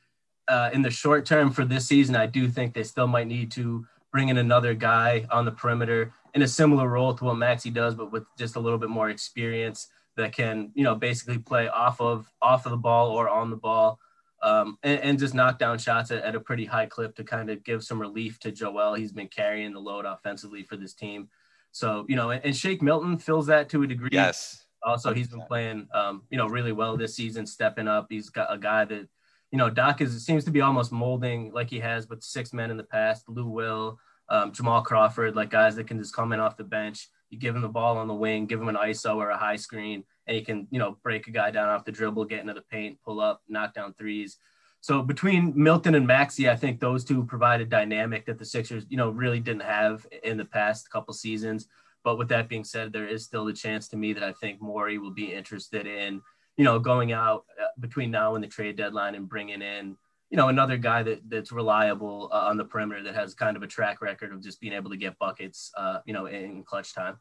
uh, 0.49 0.71
in 0.73 0.83
the 0.83 0.91
short 0.91 1.27
term 1.27 1.51
for 1.51 1.65
this 1.65 1.87
season, 1.87 2.17
I 2.17 2.27
do 2.27 2.49
think 2.49 2.75
they 2.75 2.83
still 2.83 3.07
might 3.07 3.27
need 3.27 3.51
to 3.53 3.87
bring 4.13 4.29
in 4.29 4.39
another 4.39 4.75
guy 4.75 5.27
on 5.31 5.45
the 5.45 5.53
perimeter 5.53 6.13
in 6.35 6.43
a 6.43 6.49
similar 6.49 6.89
role 6.89 7.15
to 7.15 7.25
what 7.25 7.37
Maxey 7.37 7.71
does, 7.71 7.95
but 7.95 8.11
with 8.13 8.25
just 8.39 8.57
a 8.57 8.61
little 8.61 8.79
bit 8.79 8.89
more 8.89 9.11
experience 9.11 9.89
that 10.17 10.33
can, 10.33 10.71
you 10.75 10.85
know, 10.85 10.95
basically 10.95 11.39
play 11.39 11.69
off 11.69 12.01
of 12.01 12.31
off 12.43 12.67
of 12.67 12.71
the 12.71 12.77
ball 12.77 13.11
or 13.11 13.29
on 13.29 13.51
the 13.51 13.57
ball, 13.57 13.99
um, 14.43 14.79
and, 14.83 15.01
and, 15.01 15.19
just 15.19 15.35
knock 15.35 15.59
down 15.59 15.79
shots 15.79 16.11
at, 16.11 16.23
at, 16.23 16.35
a 16.35 16.41
pretty 16.41 16.65
high 16.65 16.87
clip 16.87 17.17
to 17.17 17.25
kind 17.25 17.51
of 17.51 17.65
give 17.65 17.83
some 17.83 18.01
relief 18.01 18.39
to 18.41 18.53
Joel. 18.53 18.95
He's 18.95 19.13
been 19.13 19.29
carrying 19.29 19.73
the 19.73 19.81
load 19.81 20.05
offensively 20.05 20.63
for 20.63 20.77
this 20.77 20.95
team. 20.95 21.29
So, 21.73 22.07
you 22.09 22.17
know, 22.17 22.31
and, 22.31 22.45
and 22.45 22.57
Shake 22.57 22.81
Milton 22.81 23.19
fills 23.19 23.47
that 23.47 23.69
to 23.71 23.83
a 23.83 23.87
degree. 23.87 24.11
Yes. 24.13 24.65
Also, 24.85 25.13
he's 25.13 25.29
been 25.29 25.43
playing, 25.43 25.89
um, 25.93 26.23
you 26.31 26.39
know, 26.39 26.47
really 26.47 26.71
well 26.71 26.97
this 26.97 27.17
season, 27.17 27.47
stepping 27.47 27.89
up. 27.89 28.07
He's 28.09 28.31
got 28.31 28.53
a 28.53 28.59
guy 28.59 28.85
that 28.85 29.09
you 29.51 29.59
know, 29.59 29.71
Doc 29.71 30.01
is 30.01 30.25
seems 30.25 30.45
to 30.45 30.51
be 30.51 30.61
almost 30.61 30.93
molding 30.93 31.53
like 31.53 31.71
he 31.71 31.79
has 31.81 32.09
with 32.09 32.23
six 32.23 32.53
men 32.53 32.71
in 32.71 32.77
the 32.77 32.85
past, 32.85 33.29
Lou 33.29 33.47
Will, 33.49 33.99
um, 34.29 34.53
Jamal 34.53 34.83
Crawford, 34.83 35.37
like 35.37 35.51
guys 35.51 35.77
that 35.77 35.87
can 35.87 35.99
just 35.99 36.15
come 36.15 36.33
in 36.33 36.41
off 36.41 36.57
the 36.57 36.65
bench. 36.65 37.09
You 37.31 37.39
give 37.39 37.55
him 37.55 37.63
the 37.63 37.69
ball 37.69 37.99
on 37.99 38.09
the 38.09 38.15
wing, 38.15 38.47
give 38.47 38.61
him 38.61 38.69
an 38.69 38.77
ISO 38.77 39.17
or 39.17 39.31
a 39.31 39.37
high 39.37 39.57
screen, 39.57 40.05
and 40.27 40.37
he 40.37 40.43
can, 40.43 40.67
you 40.71 40.79
know, 40.79 40.97
break 41.03 41.27
a 41.27 41.31
guy 41.31 41.51
down 41.51 41.69
off 41.69 41.85
the 41.85 41.93
dribble, 41.93 42.27
get 42.27 42.41
into 42.41 42.55
the 42.55 42.63
paint, 42.63 42.99
pull 43.05 43.21
up, 43.21 43.43
knock 43.49 43.75
down 43.75 43.95
threes. 43.95 44.39
So 44.81 45.03
between 45.03 45.53
Milton 45.57 45.95
and 45.95 46.07
Maxey, 46.07 46.49
I 46.49 46.57
think 46.57 46.79
those 46.79 47.05
two 47.05 47.25
provide 47.25 47.61
a 47.61 47.67
dynamic 47.67 48.27
that 48.27 48.39
the 48.39 48.45
Sixers, 48.45 48.85
you 48.89 48.97
know, 48.97 49.11
really 49.11 49.41
didn't 49.41 49.63
have 49.63 50.07
in 50.23 50.37
the 50.37 50.45
past 50.45 50.91
couple 50.91 51.13
seasons. 51.15 51.67
But 52.05 52.17
with 52.17 52.29
that 52.29 52.49
being 52.49 52.65
said, 52.65 52.93
there 52.93 53.09
is 53.09 53.25
still 53.25 53.49
a 53.49 53.53
chance 53.53 53.89
to 53.89 53.97
me 53.97 54.13
that 54.13 54.23
I 54.23 54.33
think 54.33 54.61
Morey 54.61 54.99
will 54.99 55.11
be 55.11 55.33
interested 55.33 55.87
in 55.87 56.23
you 56.59 56.65
know, 56.65 56.79
going 56.79 57.13
out 57.13 57.47
uh, 57.59 57.69
between 57.81 58.11
now 58.11 58.35
and 58.35 58.45
the 58.45 58.49
trade 58.49 58.77
deadline 58.77 59.15
and 59.15 59.29
bringing 59.29 59.63
in, 59.63 59.97
you 60.29 60.37
know, 60.37 60.49
another 60.49 60.77
guy 60.77 61.03
that 61.05 61.21
that's 61.31 61.53
reliable 61.53 62.29
uh, 62.33 62.49
on 62.49 62.59
the 62.59 62.65
perimeter 62.65 63.03
that 63.05 63.15
has 63.15 63.33
kind 63.33 63.57
of 63.57 63.63
a 63.63 63.67
track 63.67 64.03
record 64.03 64.33
of 64.33 64.43
just 64.43 64.61
being 64.61 64.75
able 64.75 64.91
to 64.91 64.97
get 64.97 65.19
buckets, 65.19 65.71
uh, 65.79 66.01
you 66.05 66.13
know, 66.13 66.27
in 66.27 66.63
clutch 66.65 66.93
time. 66.93 67.17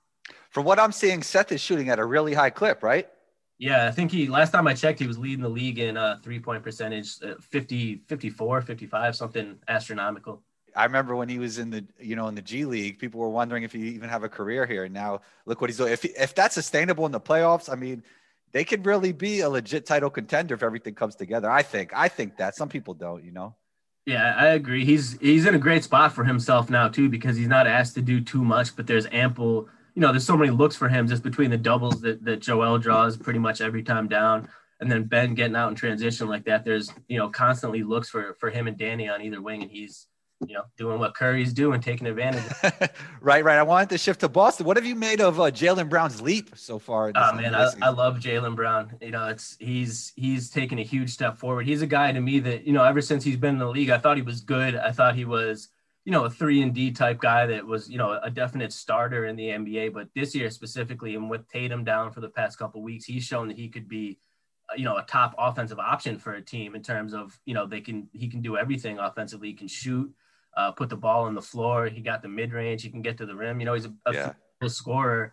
From 0.50 0.66
what 0.66 0.80
I'm 0.80 0.92
seeing, 0.92 1.24
Seth 1.24 1.54
is 1.54 1.62
shooting 1.62 1.88
at 1.88 2.00
a 2.00 2.06
really 2.06 2.34
high 2.34 2.50
clip, 2.50 2.84
right? 2.84 3.08
Yeah, 3.60 3.88
I 3.88 3.92
think 3.92 4.12
he 4.12 4.28
last 4.28 4.52
time 4.52 4.68
I 4.68 4.74
checked, 4.74 5.00
he 5.00 5.08
was 5.08 5.18
leading 5.18 5.42
the 5.42 5.50
league 5.50 5.80
in 5.80 5.98
uh, 5.98 6.20
three 6.24 6.40
point 6.40 6.64
percentage, 6.64 7.16
uh, 7.24 7.36
50, 7.40 8.04
54, 8.08 8.62
55, 8.62 9.16
something 9.16 9.56
astronomical. 9.68 10.44
I 10.76 10.84
remember 10.84 11.16
when 11.16 11.30
he 11.30 11.40
was 11.40 11.58
in 11.58 11.70
the, 11.70 11.86
you 12.00 12.16
know, 12.16 12.28
in 12.28 12.36
the 12.36 12.42
G 12.42 12.66
League, 12.66 13.00
people 13.00 13.20
were 13.20 13.30
wondering 13.30 13.64
if 13.64 13.72
he 13.72 13.80
even 13.90 14.10
have 14.10 14.24
a 14.24 14.30
career 14.30 14.66
here. 14.66 14.84
And 14.84 14.94
Now 14.94 15.22
look 15.46 15.62
what 15.62 15.70
he's 15.70 15.78
doing. 15.78 15.94
If 15.94 16.06
if 16.06 16.36
that's 16.36 16.56
sustainable 16.56 17.06
in 17.06 17.12
the 17.12 17.22
playoffs, 17.22 17.72
I 17.72 17.76
mean, 17.76 18.04
they 18.52 18.64
could 18.64 18.86
really 18.86 19.12
be 19.12 19.42
a 19.42 19.50
legit 19.50 19.86
title 19.86 20.10
contender 20.10 20.56
if 20.56 20.64
everything 20.64 20.96
comes 20.96 21.16
together. 21.16 21.50
I 21.50 21.64
think. 21.64 21.92
I 21.96 22.08
think 22.08 22.38
that 22.38 22.56
some 22.56 22.70
people 22.70 22.94
don't, 22.94 23.24
you 23.24 23.32
know. 23.32 23.56
Yeah, 24.06 24.36
I 24.38 24.48
agree. 24.48 24.86
He's 24.86 25.20
he's 25.20 25.46
in 25.46 25.54
a 25.54 25.60
great 25.60 25.84
spot 25.84 26.14
for 26.14 26.24
himself 26.24 26.70
now 26.70 26.88
too 26.88 27.10
because 27.10 27.36
he's 27.36 27.50
not 27.50 27.68
asked 27.68 27.96
to 27.96 28.02
do 28.02 28.22
too 28.22 28.44
much, 28.44 28.76
but 28.76 28.88
there's 28.88 29.06
ample. 29.12 29.68
You 29.96 30.02
know, 30.02 30.12
there's 30.12 30.26
so 30.26 30.38
many 30.38 30.50
looks 30.50 30.78
for 30.78 30.88
him 30.88 31.08
just 31.08 31.24
between 31.24 31.52
the 31.52 31.58
doubles 31.58 32.00
that 32.02 32.24
that 32.24 32.40
Joel 32.40 32.78
draws 32.78 33.18
pretty 33.18 33.40
much 33.40 33.60
every 33.60 33.84
time 33.84 34.08
down, 34.08 34.48
and 34.80 34.90
then 34.90 35.04
Ben 35.04 35.34
getting 35.34 35.58
out 35.58 35.70
in 35.70 35.76
transition 35.76 36.30
like 36.30 36.46
that. 36.46 36.64
There's 36.64 36.90
you 37.10 37.18
know 37.18 37.28
constantly 37.28 37.84
looks 37.84 38.08
for 38.08 38.36
for 38.40 38.50
him 38.50 38.68
and 38.68 38.78
Danny 38.78 39.10
on 39.10 39.22
either 39.22 39.42
wing, 39.42 39.62
and 39.62 39.70
he's 39.70 40.08
you 40.46 40.54
know, 40.54 40.64
doing 40.78 41.00
what 41.00 41.16
Curry's 41.16 41.52
doing, 41.52 41.82
taking 41.82 42.06
advantage. 42.06 42.44
right, 43.22 43.44
right. 43.44 43.58
I 43.58 43.64
wanted 43.64 43.90
to 43.90 43.98
shift 43.98 44.20
to 44.20 44.30
Boston. 44.30 44.66
What 44.66 44.78
have 44.78 44.86
you 44.86 44.96
made 44.96 45.20
of 45.20 45.40
uh, 45.40 45.46
Jaylen 45.46 45.90
Brown's 45.90 46.22
leap 46.22 46.52
so 46.56 46.78
far? 46.78 47.12
Oh 47.16 47.34
man, 47.34 47.56
I, 47.56 47.72
I, 47.82 47.90
love 47.90 48.20
Jaylen 48.20 48.56
Brown. 48.56 48.96
You 49.02 49.12
know, 49.12 49.28
it's 49.28 49.58
he's 49.60 50.14
he's 50.16 50.50
taken 50.50 50.78
a 50.78 50.84
huge 50.84 51.10
step 51.10 51.38
forward. 51.38 51.66
He's 51.66 51.82
a 51.82 51.88
guy 51.88 52.12
to 52.12 52.22
me 52.22 52.40
that 52.40 52.68
you 52.68 52.74
know, 52.74 52.84
ever 52.84 53.02
since 53.02 53.24
he's 53.24 53.38
been 53.38 53.56
in 53.56 53.60
the 53.60 53.68
league, 53.68 53.90
I 53.90 53.98
thought 53.98 54.18
he 54.18 54.24
was 54.24 54.42
good. 54.42 54.76
I 54.76 54.92
thought 54.92 55.16
he 55.16 55.26
was 55.26 55.70
you 56.06 56.12
know 56.12 56.26
a 56.26 56.30
three 56.30 56.62
and 56.62 56.74
D 56.74 56.92
type 56.92 57.20
guy 57.20 57.48
that 57.48 57.66
was 57.66 57.90
you 57.90 57.98
know 57.98 58.20
a 58.22 58.30
definite 58.30 58.72
starter 58.72 59.26
in 59.26 59.36
the 59.36 59.50
NBA. 59.50 59.94
But 59.94 60.10
this 60.16 60.36
year 60.36 60.52
specifically, 60.52 61.16
and 61.16 61.30
with 61.30 61.50
Tatum 61.50 61.84
down 61.84 62.12
for 62.12 62.22
the 62.22 62.30
past 62.30 62.60
couple 62.60 62.84
weeks, 62.84 63.06
he's 63.06 63.24
shown 63.24 63.48
that 63.48 63.58
he 63.58 63.70
could 63.70 63.88
be 63.88 64.20
uh, 64.70 64.76
you 64.78 64.86
know 64.86 64.98
a 64.98 65.04
top 65.04 65.34
offensive 65.38 65.80
option 65.80 66.20
for 66.20 66.34
a 66.34 66.42
team 66.42 66.76
in 66.76 66.84
terms 66.84 67.16
of 67.16 67.40
you 67.46 67.56
know 67.56 67.66
they 67.66 67.82
can 67.82 68.08
he 68.14 68.28
can 68.28 68.42
do 68.42 68.56
everything 68.56 69.00
offensively. 69.00 69.48
He 69.48 69.56
can 69.56 69.68
shoot 69.68 70.14
uh, 70.58 70.72
put 70.72 70.90
the 70.90 70.98
ball 70.98 71.26
on 71.26 71.36
the 71.36 71.42
floor. 71.42 71.88
He 71.88 72.02
got 72.02 72.22
the 72.22 72.28
mid 72.28 72.52
range. 72.52 72.82
He 72.82 72.90
can 72.90 73.04
get 73.04 73.18
to 73.20 73.26
the 73.26 73.36
rim. 73.36 73.60
You 73.60 73.68
know, 73.68 73.76
he's 73.76 73.86
a, 73.86 73.94
a 74.08 74.14
yeah. 74.14 74.34
scorer. 74.68 75.32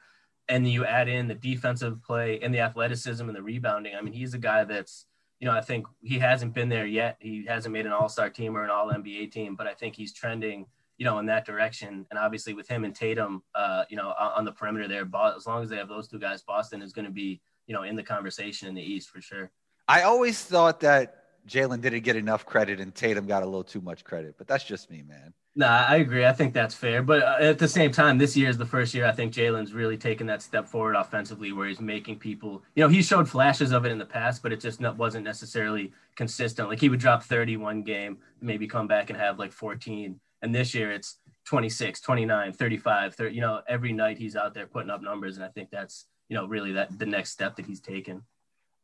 And 0.49 0.69
you 0.69 0.85
add 0.85 1.09
in 1.09 1.27
the 1.27 1.35
defensive 1.35 2.03
play 2.03 2.39
and 2.41 2.55
the 2.55 2.61
athleticism 2.61 3.27
and 3.27 3.35
the 3.35 3.43
rebounding. 3.43 3.95
I 3.97 4.03
mean, 4.03 4.13
he's 4.13 4.35
a 4.35 4.39
guy 4.39 4.65
that's, 4.65 5.07
you 5.41 5.49
know, 5.49 5.55
I 5.55 5.63
think 5.63 5.87
he 6.03 6.19
hasn't 6.19 6.53
been 6.53 6.69
there 6.69 6.85
yet. 6.85 7.17
He 7.19 7.47
hasn't 7.47 7.73
made 7.73 7.87
an 7.87 7.93
all 7.93 8.11
star 8.11 8.29
team 8.29 8.55
or 8.55 8.63
an 8.63 8.71
all 8.71 8.93
NBA 8.93 9.33
team, 9.33 9.57
but 9.57 9.67
I 9.67 9.73
think 9.73 9.97
he's 9.97 10.13
trending, 10.13 10.67
you 10.99 11.07
know, 11.07 11.19
in 11.19 11.27
that 11.27 11.47
direction. 11.47 12.05
And 12.11 12.19
obviously 12.19 12.53
with 12.53 12.69
him 12.69 12.85
and 12.85 12.95
Tatum, 12.95 13.43
uh, 13.55 13.85
you 13.89 13.97
know, 13.97 14.15
on 14.19 14.45
the 14.45 14.53
perimeter 14.53 14.87
there, 14.87 15.09
as 15.35 15.47
long 15.47 15.63
as 15.63 15.71
they 15.71 15.77
have 15.77 15.89
those 15.89 16.07
two 16.07 16.19
guys, 16.19 16.43
Boston 16.43 16.83
is 16.83 16.93
going 16.93 17.07
to 17.07 17.11
be, 17.11 17.41
you 17.67 17.73
know, 17.73 17.85
in 17.85 17.97
the 17.97 18.03
conversation 18.03 18.69
in 18.69 18.75
the 18.75 18.83
East 18.83 19.09
for 19.09 19.23
sure. 19.23 19.51
I 19.89 20.03
always 20.03 20.43
thought 20.45 20.81
that 20.81 21.24
Jaylen 21.49 21.81
didn't 21.81 22.05
get 22.05 22.17
enough 22.17 22.47
credit 22.47 22.81
and 22.81 22.95
Tatum 22.95 23.27
got 23.27 23.43
a 23.43 23.47
little 23.47 23.65
too 23.65 23.81
much 23.81 24.05
credit, 24.05 24.37
but 24.39 24.47
that's 24.47 24.65
just 24.65 24.91
me, 24.91 25.03
man. 25.03 25.35
Nah, 25.57 25.87
I 25.87 25.97
agree. 25.97 26.27
I 26.27 26.33
think 26.33 26.53
that's 26.53 26.75
fair. 26.75 27.03
But 27.03 27.23
uh, 27.23 27.37
at 27.41 27.59
the 27.59 27.69
same 27.69 27.93
time, 27.93 28.19
this 28.19 28.37
year 28.37 28.49
is 28.49 28.59
the 28.59 28.67
first 28.67 28.93
year 28.93 29.07
I 29.07 29.13
think 29.13 29.33
Jaylen's 29.33 29.73
really 29.73 29.97
taken 29.97 30.27
that 30.27 30.43
step 30.43 30.67
forward 30.67 30.97
offensively 30.97 31.53
where 31.53 31.69
he's 31.69 31.81
making 31.81 32.19
people, 32.19 32.63
you 32.75 32.83
know, 32.83 32.89
he 32.89 33.03
showed 33.03 33.29
flashes 33.29 33.71
of 33.71 33.85
it 33.85 33.93
in 33.93 33.99
the 33.99 34.07
past, 34.07 34.43
but 34.43 34.53
it 34.53 34.61
just 34.61 34.81
wasn't 34.81 35.25
necessarily 35.25 35.93
consistent. 36.17 36.69
Like 36.69 36.81
he 36.81 36.89
would 36.89 36.99
drop 36.99 37.23
31 37.23 37.83
game, 37.83 38.19
maybe 38.41 38.67
come 38.67 38.89
back 38.89 39.11
and 39.11 39.19
have 39.19 39.39
like 39.39 39.53
14. 39.53 40.19
And 40.43 40.55
this 40.55 40.75
year 40.75 40.91
it's 40.91 41.19
26, 41.45 42.01
29, 42.01 42.53
35, 42.53 43.15
30, 43.15 43.35
you 43.35 43.41
know, 43.41 43.61
every 43.69 43.93
night 43.93 44.19
he's 44.19 44.35
out 44.35 44.55
there 44.55 44.67
putting 44.67 44.91
up 44.91 45.03
numbers. 45.03 45.37
And 45.37 45.45
I 45.45 45.49
think 45.49 45.71
that's, 45.71 46.07
you 46.29 46.37
know, 46.37 46.47
really 46.47 46.73
that 46.73 46.99
the 46.99 47.07
next 47.07 47.31
step 47.31 47.55
that 47.57 47.67
he's 47.67 47.81
taken. 47.81 48.23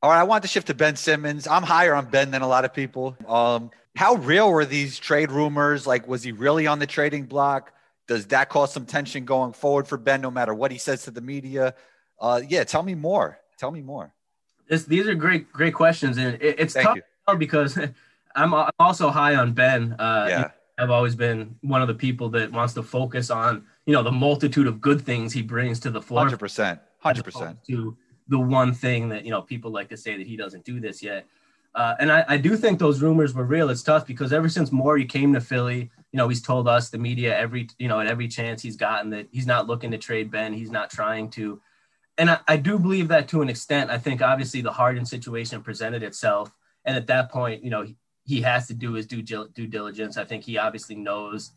All 0.02 0.09
right, 0.09 0.19
I 0.19 0.23
want 0.23 0.42
to 0.42 0.49
shift 0.49 0.69
to 0.69 0.75
Ben 0.75 0.97
Simmons. 0.97 1.47
I'm 1.47 1.62
higher 1.62 1.95
on 1.95 2.07
Ben 2.07 2.30
than 2.30 2.40
a 2.40 2.49
lot 2.49 2.64
of 2.64 2.73
people. 2.73 3.16
Um, 3.28 3.71
how 3.95 4.14
real 4.14 4.50
were 4.50 4.64
these 4.64 4.99
trade 4.99 5.30
rumors? 5.30 5.87
Like, 5.87 6.09
was 6.09 6.23
he 6.23 6.33
really 6.33 6.66
on 6.66 6.78
the 6.78 6.87
trading 6.87 7.25
block? 7.25 7.75
Does 8.09 8.26
that 8.28 8.49
cause 8.49 8.73
some 8.73 8.87
tension 8.87 9.26
going 9.26 9.52
forward 9.52 9.87
for 9.87 9.99
Ben, 9.99 10.23
no 10.23 10.30
matter 10.30 10.54
what 10.54 10.71
he 10.71 10.78
says 10.78 11.04
to 11.04 11.11
the 11.11 11.21
media? 11.21 11.75
Uh, 12.19 12.40
yeah, 12.49 12.64
tell 12.64 12.83
me 12.83 12.95
more. 12.95 13.38
Tell 13.59 13.71
me 13.71 13.83
more. 13.83 14.14
This, 14.69 14.85
these 14.85 15.07
are 15.07 15.14
great, 15.14 15.52
great 15.52 15.75
questions, 15.75 16.16
and 16.16 16.40
it, 16.40 16.57
it's 16.59 16.73
Thank 16.73 16.87
tough 16.87 16.99
you. 17.28 17.37
because 17.37 17.76
I'm, 18.35 18.54
I'm 18.54 18.71
also 18.78 19.11
high 19.11 19.35
on 19.35 19.52
Ben. 19.52 19.97
Uh, 19.99 20.26
yeah. 20.28 20.50
I've 20.78 20.90
always 20.90 21.14
been 21.14 21.57
one 21.61 21.83
of 21.83 21.88
the 21.88 21.95
people 21.95 22.30
that 22.30 22.50
wants 22.50 22.73
to 22.75 22.83
focus 22.83 23.28
on, 23.28 23.66
you 23.85 23.92
know, 23.92 24.02
the 24.02 24.12
multitude 24.12 24.66
of 24.66 24.80
good 24.80 25.02
things 25.02 25.35
he 25.35 25.42
brings 25.42 25.78
to 25.80 25.90
the 25.90 26.00
floor. 26.00 26.23
Hundred 26.23 26.38
percent, 26.38 26.80
hundred 27.00 27.26
percent. 27.26 27.62
To 27.66 27.99
the 28.30 28.38
one 28.38 28.72
thing 28.72 29.08
that 29.10 29.25
you 29.25 29.30
know 29.30 29.42
people 29.42 29.70
like 29.70 29.88
to 29.90 29.96
say 29.96 30.16
that 30.16 30.26
he 30.26 30.37
doesn't 30.37 30.64
do 30.64 30.80
this 30.80 31.02
yet. 31.02 31.26
Uh, 31.75 31.94
and 32.00 32.10
I, 32.10 32.25
I, 32.26 32.37
do 32.37 32.56
think 32.56 32.80
those 32.80 33.00
rumors 33.00 33.32
were 33.32 33.44
real. 33.44 33.70
It's 33.70 33.84
tough 33.84 34.04
because 34.04 34.32
ever 34.32 34.49
since 34.49 34.72
Morey 34.72 35.04
came 35.04 35.32
to 35.34 35.40
Philly, 35.40 35.88
you 36.10 36.16
know, 36.16 36.28
he's 36.28 36.42
told 36.42 36.66
us 36.66 36.90
the 36.90 36.99
media 36.99 37.37
every 37.37 37.68
you 37.78 37.87
know 37.87 38.00
at 38.00 38.06
every 38.06 38.28
chance 38.28 38.62
he's 38.62 38.76
gotten 38.76 39.10
that 39.10 39.28
he's 39.30 39.46
not 39.46 39.66
looking 39.66 39.90
to 39.90 39.99
trade 39.99 40.30
Ben. 40.30 40.52
He's 40.52 40.70
not 40.70 40.90
trying 40.90 41.28
to. 41.30 41.60
And 42.18 42.30
I, 42.30 42.38
I 42.49 42.56
do 42.56 42.78
believe 42.78 43.08
that 43.08 43.28
to 43.28 43.42
an 43.42 43.49
extent. 43.49 43.90
I 43.90 43.99
think 43.99 44.22
obviously 44.22 44.62
the 44.62 44.72
Harden 44.72 45.04
situation 45.04 45.62
presented 45.62 46.02
itself, 46.02 46.52
and 46.84 46.96
at 46.96 47.06
that 47.08 47.30
point, 47.30 47.62
you 47.64 47.70
know, 47.70 47.82
he, 47.82 47.96
he 48.25 48.40
has 48.42 48.66
to 48.68 48.75
do 48.75 48.92
his 48.94 49.06
due 49.06 49.22
due 49.22 49.66
diligence. 49.66 50.16
I 50.16 50.25
think 50.25 50.44
he 50.44 50.58
obviously 50.58 50.96
knows 50.96 51.52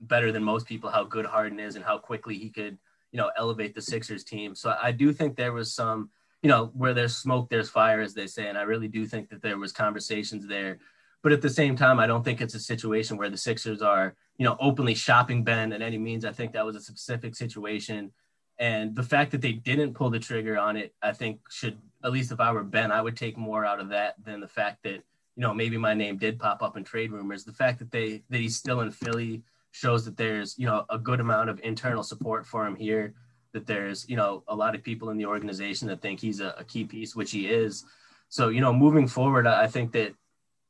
better 0.00 0.32
than 0.32 0.42
most 0.42 0.66
people 0.66 0.90
how 0.90 1.04
good 1.04 1.26
Harden 1.26 1.60
is 1.60 1.76
and 1.76 1.84
how 1.84 1.98
quickly 1.98 2.38
he 2.38 2.50
could 2.50 2.78
you 3.14 3.20
know, 3.20 3.30
elevate 3.36 3.76
the 3.76 3.80
Sixers 3.80 4.24
team. 4.24 4.56
So 4.56 4.74
I 4.82 4.90
do 4.90 5.12
think 5.12 5.36
there 5.36 5.52
was 5.52 5.72
some, 5.72 6.10
you 6.42 6.48
know, 6.48 6.72
where 6.74 6.92
there's 6.92 7.16
smoke, 7.16 7.48
there's 7.48 7.70
fire, 7.70 8.00
as 8.00 8.12
they 8.12 8.26
say. 8.26 8.48
And 8.48 8.58
I 8.58 8.62
really 8.62 8.88
do 8.88 9.06
think 9.06 9.30
that 9.30 9.40
there 9.40 9.56
was 9.56 9.70
conversations 9.70 10.48
there. 10.48 10.78
But 11.22 11.30
at 11.30 11.40
the 11.40 11.48
same 11.48 11.76
time, 11.76 12.00
I 12.00 12.08
don't 12.08 12.24
think 12.24 12.40
it's 12.40 12.56
a 12.56 12.58
situation 12.58 13.16
where 13.16 13.30
the 13.30 13.36
Sixers 13.36 13.82
are, 13.82 14.16
you 14.36 14.44
know, 14.44 14.56
openly 14.58 14.96
shopping 14.96 15.44
Ben 15.44 15.72
in 15.72 15.80
any 15.80 15.96
means. 15.96 16.24
I 16.24 16.32
think 16.32 16.52
that 16.54 16.66
was 16.66 16.74
a 16.74 16.80
specific 16.80 17.36
situation. 17.36 18.10
And 18.58 18.96
the 18.96 19.04
fact 19.04 19.30
that 19.30 19.40
they 19.40 19.52
didn't 19.52 19.94
pull 19.94 20.10
the 20.10 20.18
trigger 20.18 20.58
on 20.58 20.76
it, 20.76 20.92
I 21.00 21.12
think 21.12 21.38
should, 21.48 21.78
at 22.02 22.10
least 22.10 22.32
if 22.32 22.40
I 22.40 22.50
were 22.50 22.64
Ben, 22.64 22.90
I 22.90 23.00
would 23.00 23.16
take 23.16 23.38
more 23.38 23.64
out 23.64 23.78
of 23.78 23.90
that 23.90 24.16
than 24.24 24.40
the 24.40 24.48
fact 24.48 24.82
that, 24.82 25.04
you 25.36 25.42
know, 25.44 25.54
maybe 25.54 25.78
my 25.78 25.94
name 25.94 26.18
did 26.18 26.40
pop 26.40 26.64
up 26.64 26.76
in 26.76 26.82
trade 26.82 27.12
rumors. 27.12 27.44
The 27.44 27.52
fact 27.52 27.78
that 27.78 27.92
they, 27.92 28.24
that 28.28 28.40
he's 28.40 28.56
still 28.56 28.80
in 28.80 28.90
Philly, 28.90 29.44
shows 29.74 30.04
that 30.04 30.16
there's 30.16 30.56
you 30.56 30.66
know 30.66 30.84
a 30.88 30.96
good 30.96 31.18
amount 31.18 31.50
of 31.50 31.60
internal 31.64 32.04
support 32.04 32.46
for 32.46 32.64
him 32.64 32.76
here 32.76 33.12
that 33.52 33.66
there's 33.66 34.08
you 34.08 34.16
know 34.16 34.44
a 34.46 34.54
lot 34.54 34.74
of 34.74 34.84
people 34.84 35.10
in 35.10 35.16
the 35.16 35.26
organization 35.26 35.88
that 35.88 36.00
think 36.00 36.20
he's 36.20 36.40
a, 36.40 36.54
a 36.56 36.64
key 36.64 36.84
piece 36.84 37.16
which 37.16 37.32
he 37.32 37.48
is. 37.48 37.84
So 38.28 38.48
you 38.48 38.60
know 38.60 38.72
moving 38.72 39.08
forward 39.08 39.46
i 39.46 39.66
think 39.66 39.92
that 39.92 40.14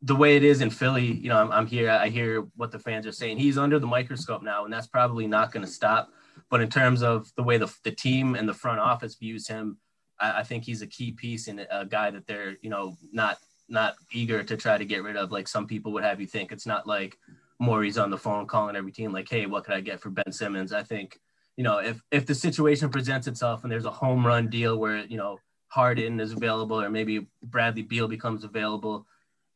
the 0.02 0.16
way 0.16 0.36
it 0.36 0.44
is 0.44 0.60
in 0.60 0.70
philly 0.70 1.06
you 1.06 1.28
know 1.28 1.38
i'm, 1.38 1.50
I'm 1.52 1.66
here 1.66 1.90
i 1.90 2.08
hear 2.08 2.42
what 2.56 2.72
the 2.72 2.78
fans 2.78 3.06
are 3.06 3.12
saying. 3.12 3.38
He's 3.38 3.58
under 3.58 3.78
the 3.78 3.86
microscope 3.86 4.42
now 4.42 4.64
and 4.64 4.72
that's 4.72 4.86
probably 4.86 5.26
not 5.26 5.52
going 5.52 5.64
to 5.64 5.70
stop. 5.70 6.10
But 6.50 6.60
in 6.60 6.68
terms 6.68 7.02
of 7.02 7.32
the 7.36 7.42
way 7.42 7.58
the, 7.58 7.72
the 7.84 7.90
team 7.90 8.34
and 8.34 8.48
the 8.48 8.54
front 8.54 8.80
office 8.80 9.14
views 9.16 9.46
him 9.46 9.76
I, 10.18 10.40
I 10.40 10.42
think 10.42 10.64
he's 10.64 10.82
a 10.82 10.86
key 10.86 11.12
piece 11.12 11.48
and 11.48 11.66
a 11.70 11.84
guy 11.84 12.10
that 12.10 12.26
they're 12.26 12.56
you 12.62 12.70
know 12.70 12.96
not 13.12 13.38
not 13.68 13.96
eager 14.12 14.42
to 14.42 14.56
try 14.56 14.78
to 14.78 14.84
get 14.84 15.02
rid 15.02 15.16
of 15.16 15.30
like 15.30 15.48
some 15.48 15.66
people 15.66 15.92
would 15.92 16.04
have 16.04 16.20
you 16.20 16.26
think. 16.26 16.52
It's 16.52 16.66
not 16.66 16.86
like 16.86 17.18
Morey's 17.58 17.98
on 17.98 18.10
the 18.10 18.18
phone 18.18 18.46
calling 18.46 18.76
every 18.76 18.92
team 18.92 19.12
like, 19.12 19.28
"Hey, 19.28 19.46
what 19.46 19.64
could 19.64 19.74
I 19.74 19.80
get 19.80 20.00
for 20.00 20.10
Ben 20.10 20.32
Simmons?" 20.32 20.72
I 20.72 20.82
think 20.82 21.20
you 21.56 21.64
know 21.64 21.78
if 21.78 22.02
if 22.10 22.26
the 22.26 22.34
situation 22.34 22.90
presents 22.90 23.26
itself 23.26 23.62
and 23.62 23.72
there's 23.72 23.84
a 23.84 23.90
home 23.90 24.26
run 24.26 24.48
deal 24.48 24.78
where 24.78 25.04
you 25.04 25.16
know 25.16 25.38
Harden 25.68 26.20
is 26.20 26.32
available 26.32 26.80
or 26.80 26.90
maybe 26.90 27.26
Bradley 27.42 27.82
Beal 27.82 28.08
becomes 28.08 28.44
available, 28.44 29.06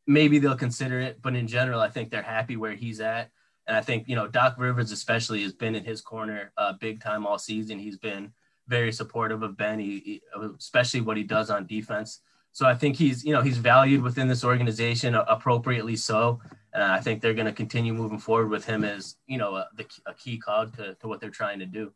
maybe 0.07 0.39
they'll 0.39 0.55
consider 0.55 0.99
it. 0.99 1.21
But 1.21 1.35
in 1.35 1.47
general, 1.47 1.81
I 1.81 1.89
think 1.89 2.09
they're 2.09 2.21
happy 2.21 2.55
where 2.55 2.75
he's 2.75 2.99
at, 3.01 3.31
and 3.67 3.75
I 3.75 3.81
think 3.81 4.07
you 4.07 4.15
know 4.15 4.27
Doc 4.27 4.55
Rivers 4.57 4.91
especially 4.91 5.43
has 5.43 5.53
been 5.53 5.75
in 5.75 5.83
his 5.83 6.01
corner 6.01 6.51
uh, 6.57 6.73
big 6.73 7.01
time 7.01 7.25
all 7.25 7.39
season. 7.39 7.79
He's 7.79 7.97
been 7.97 8.33
very 8.69 8.91
supportive 8.91 9.41
of 9.43 9.57
Ben, 9.57 9.79
he, 9.79 9.99
he, 9.99 10.21
especially 10.57 11.01
what 11.01 11.17
he 11.17 11.23
does 11.23 11.49
on 11.49 11.65
defense. 11.65 12.21
So 12.51 12.65
I 12.65 12.75
think 12.75 12.95
he's, 12.95 13.25
you 13.25 13.33
know, 13.33 13.41
he's 13.41 13.57
valued 13.57 14.01
within 14.01 14.27
this 14.27 14.43
organization 14.43 15.15
appropriately 15.15 15.95
so. 15.95 16.39
And 16.73 16.83
I 16.83 16.99
think 16.99 17.21
they're 17.21 17.33
going 17.33 17.47
to 17.47 17.53
continue 17.53 17.93
moving 17.93 18.19
forward 18.19 18.49
with 18.49 18.65
him 18.65 18.83
as, 18.83 19.15
you 19.27 19.37
know, 19.37 19.55
a, 19.55 19.67
the, 19.75 19.85
a 20.05 20.13
key 20.13 20.37
cog 20.37 20.75
to, 20.77 20.95
to 20.95 21.07
what 21.07 21.19
they're 21.19 21.29
trying 21.29 21.59
to 21.59 21.65
do. 21.65 21.91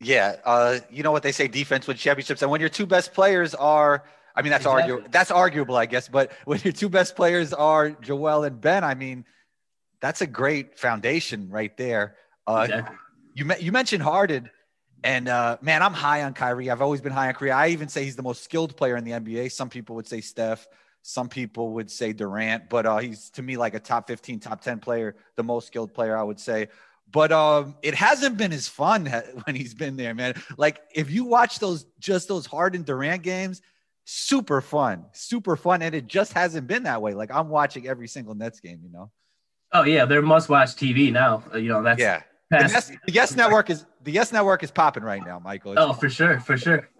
Yeah. 0.00 0.36
Uh, 0.44 0.78
you 0.90 1.02
know 1.02 1.12
what 1.12 1.22
they 1.22 1.32
say, 1.32 1.48
defense 1.48 1.86
wins 1.86 2.00
championships. 2.00 2.42
And 2.42 2.50
when 2.50 2.60
your 2.60 2.70
two 2.70 2.86
best 2.86 3.12
players 3.12 3.54
are, 3.54 4.04
I 4.34 4.42
mean, 4.42 4.50
that's 4.50 4.62
exactly. 4.62 4.82
arguable. 4.82 5.08
That's 5.10 5.30
arguable, 5.30 5.76
I 5.76 5.86
guess. 5.86 6.08
But 6.08 6.32
when 6.44 6.60
your 6.62 6.72
two 6.72 6.88
best 6.88 7.16
players 7.16 7.52
are 7.52 7.90
Joel 7.90 8.44
and 8.44 8.60
Ben, 8.60 8.84
I 8.84 8.94
mean, 8.94 9.24
that's 10.00 10.20
a 10.20 10.26
great 10.26 10.78
foundation 10.78 11.50
right 11.50 11.76
there. 11.76 12.16
Uh, 12.46 12.66
exactly. 12.68 12.96
You, 13.34 13.50
you 13.60 13.72
mentioned 13.72 14.02
Harden. 14.02 14.50
And 15.04 15.28
uh, 15.28 15.58
man, 15.60 15.82
I'm 15.82 15.92
high 15.92 16.24
on 16.24 16.34
Kyrie. 16.34 16.70
I've 16.70 16.82
always 16.82 17.00
been 17.00 17.12
high 17.12 17.28
on 17.28 17.34
Kyrie. 17.34 17.52
I 17.52 17.68
even 17.68 17.88
say 17.88 18.04
he's 18.04 18.16
the 18.16 18.22
most 18.22 18.42
skilled 18.42 18.76
player 18.76 18.96
in 18.96 19.04
the 19.04 19.12
NBA. 19.12 19.52
Some 19.52 19.68
people 19.68 19.94
would 19.96 20.08
say 20.08 20.20
Steph. 20.20 20.66
Some 21.08 21.30
people 21.30 21.72
would 21.72 21.90
say 21.90 22.12
Durant, 22.12 22.68
but 22.68 22.84
uh, 22.84 22.98
he's 22.98 23.30
to 23.30 23.42
me 23.42 23.56
like 23.56 23.72
a 23.72 23.80
top 23.80 24.08
15, 24.08 24.40
top 24.40 24.60
10 24.60 24.78
player, 24.78 25.16
the 25.36 25.42
most 25.42 25.66
skilled 25.66 25.94
player, 25.94 26.14
I 26.14 26.22
would 26.22 26.38
say. 26.38 26.68
But 27.10 27.32
um, 27.32 27.76
it 27.80 27.94
hasn't 27.94 28.36
been 28.36 28.52
as 28.52 28.68
fun 28.68 29.06
when 29.44 29.56
he's 29.56 29.72
been 29.72 29.96
there, 29.96 30.14
man. 30.14 30.34
Like 30.58 30.82
if 30.94 31.10
you 31.10 31.24
watch 31.24 31.60
those, 31.60 31.86
just 31.98 32.28
those 32.28 32.44
Harden 32.44 32.82
Durant 32.82 33.22
games, 33.22 33.62
super 34.04 34.60
fun, 34.60 35.06
super 35.12 35.56
fun, 35.56 35.80
and 35.80 35.94
it 35.94 36.08
just 36.08 36.34
hasn't 36.34 36.66
been 36.66 36.82
that 36.82 37.00
way. 37.00 37.14
Like 37.14 37.34
I'm 37.34 37.48
watching 37.48 37.88
every 37.88 38.06
single 38.06 38.34
Nets 38.34 38.60
game, 38.60 38.80
you 38.82 38.90
know. 38.90 39.10
Oh 39.72 39.84
yeah, 39.84 40.04
they're 40.04 40.20
must-watch 40.20 40.76
TV 40.76 41.10
now. 41.10 41.42
You 41.54 41.70
know 41.70 41.82
that's 41.82 41.98
yeah. 41.98 42.20
The 42.50 42.58
yes, 42.58 42.92
the 43.06 43.12
yes, 43.12 43.34
Network 43.34 43.70
is 43.70 43.86
the 44.02 44.12
Yes 44.12 44.30
Network 44.30 44.62
is 44.62 44.70
popping 44.70 45.04
right 45.04 45.24
now, 45.24 45.38
Michael. 45.38 45.72
It's 45.72 45.80
oh, 45.80 45.94
for 45.94 46.10
sure, 46.10 46.38
for 46.40 46.58
sure. 46.58 46.90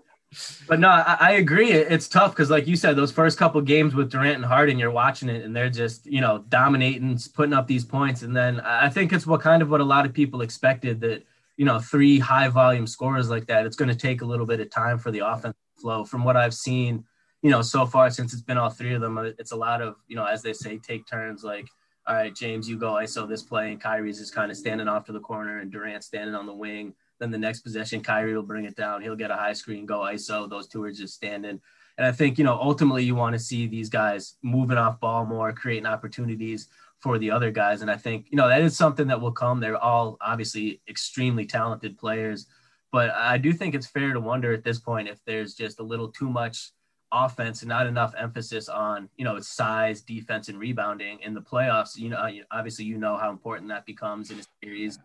But 0.66 0.78
no, 0.78 0.88
I, 0.88 1.16
I 1.20 1.32
agree. 1.32 1.72
It's 1.72 2.08
tough 2.08 2.32
because, 2.32 2.50
like 2.50 2.66
you 2.66 2.76
said, 2.76 2.96
those 2.96 3.10
first 3.10 3.38
couple 3.38 3.60
games 3.62 3.94
with 3.94 4.10
Durant 4.10 4.36
and 4.36 4.44
Harden, 4.44 4.78
you're 4.78 4.90
watching 4.90 5.28
it 5.28 5.44
and 5.44 5.56
they're 5.56 5.70
just, 5.70 6.06
you 6.06 6.20
know, 6.20 6.44
dominating, 6.48 7.18
putting 7.34 7.54
up 7.54 7.66
these 7.66 7.84
points. 7.84 8.22
And 8.22 8.36
then 8.36 8.60
I 8.60 8.90
think 8.90 9.12
it's 9.12 9.26
what 9.26 9.40
kind 9.40 9.62
of 9.62 9.70
what 9.70 9.80
a 9.80 9.84
lot 9.84 10.04
of 10.04 10.12
people 10.12 10.42
expected 10.42 11.00
that, 11.00 11.24
you 11.56 11.64
know, 11.64 11.78
three 11.78 12.18
high 12.18 12.48
volume 12.48 12.86
scorers 12.86 13.30
like 13.30 13.46
that, 13.46 13.64
it's 13.64 13.76
going 13.76 13.88
to 13.88 13.96
take 13.96 14.20
a 14.20 14.26
little 14.26 14.46
bit 14.46 14.60
of 14.60 14.70
time 14.70 14.98
for 14.98 15.10
the 15.10 15.26
offense 15.26 15.56
flow. 15.80 16.04
From 16.04 16.24
what 16.24 16.36
I've 16.36 16.54
seen, 16.54 17.04
you 17.42 17.50
know, 17.50 17.62
so 17.62 17.86
far 17.86 18.10
since 18.10 18.32
it's 18.32 18.42
been 18.42 18.58
all 18.58 18.70
three 18.70 18.94
of 18.94 19.00
them, 19.00 19.16
uh, 19.16 19.30
it's 19.38 19.52
a 19.52 19.56
lot 19.56 19.80
of, 19.80 19.96
you 20.08 20.16
know, 20.16 20.26
as 20.26 20.42
they 20.42 20.52
say, 20.52 20.78
take 20.78 21.06
turns 21.06 21.42
like, 21.42 21.68
all 22.06 22.14
right, 22.14 22.34
James, 22.34 22.68
you 22.68 22.78
go 22.78 22.92
ISO 22.92 23.28
this 23.28 23.42
play, 23.42 23.70
and 23.70 23.80
Kyrie's 23.80 24.18
just 24.18 24.34
kind 24.34 24.50
of 24.50 24.56
standing 24.56 24.88
off 24.88 25.04
to 25.06 25.12
the 25.12 25.20
corner, 25.20 25.58
and 25.58 25.70
Durant 25.70 26.02
standing 26.02 26.34
on 26.34 26.46
the 26.46 26.54
wing 26.54 26.94
then 27.18 27.30
the 27.30 27.38
next 27.38 27.60
possession, 27.60 28.02
Kyrie 28.02 28.34
will 28.34 28.42
bring 28.42 28.64
it 28.64 28.76
down. 28.76 29.02
He'll 29.02 29.16
get 29.16 29.30
a 29.30 29.36
high 29.36 29.52
screen, 29.52 29.86
go 29.86 30.00
ISO. 30.00 30.48
Those 30.48 30.68
two 30.68 30.82
are 30.82 30.92
just 30.92 31.14
standing. 31.14 31.60
And 31.98 32.06
I 32.06 32.12
think, 32.12 32.38
you 32.38 32.44
know, 32.44 32.54
ultimately 32.54 33.04
you 33.04 33.14
want 33.14 33.34
to 33.34 33.38
see 33.40 33.66
these 33.66 33.88
guys 33.88 34.36
moving 34.42 34.78
off 34.78 35.00
ball 35.00 35.26
more, 35.26 35.52
creating 35.52 35.86
opportunities 35.86 36.68
for 37.00 37.18
the 37.18 37.30
other 37.30 37.50
guys. 37.50 37.82
And 37.82 37.90
I 37.90 37.96
think, 37.96 38.26
you 38.30 38.36
know, 38.36 38.48
that 38.48 38.62
is 38.62 38.76
something 38.76 39.08
that 39.08 39.20
will 39.20 39.32
come. 39.32 39.60
They're 39.60 39.76
all 39.76 40.16
obviously 40.20 40.80
extremely 40.88 41.44
talented 41.44 41.98
players. 41.98 42.46
But 42.92 43.10
I 43.10 43.36
do 43.36 43.52
think 43.52 43.74
it's 43.74 43.86
fair 43.86 44.12
to 44.12 44.20
wonder 44.20 44.52
at 44.52 44.64
this 44.64 44.78
point 44.78 45.08
if 45.08 45.18
there's 45.24 45.54
just 45.54 45.80
a 45.80 45.82
little 45.82 46.08
too 46.08 46.30
much 46.30 46.70
offense 47.12 47.62
and 47.62 47.68
not 47.68 47.86
enough 47.86 48.14
emphasis 48.16 48.68
on, 48.68 49.08
you 49.16 49.24
know, 49.24 49.38
size, 49.40 50.00
defense, 50.00 50.48
and 50.48 50.58
rebounding 50.58 51.20
in 51.20 51.34
the 51.34 51.40
playoffs. 51.40 51.96
You 51.96 52.10
know, 52.10 52.30
obviously, 52.50 52.84
you 52.84 52.96
know 52.98 53.16
how 53.16 53.30
important 53.30 53.68
that 53.68 53.86
becomes 53.86 54.30
in 54.30 54.38
a 54.38 54.42
series. 54.62 54.98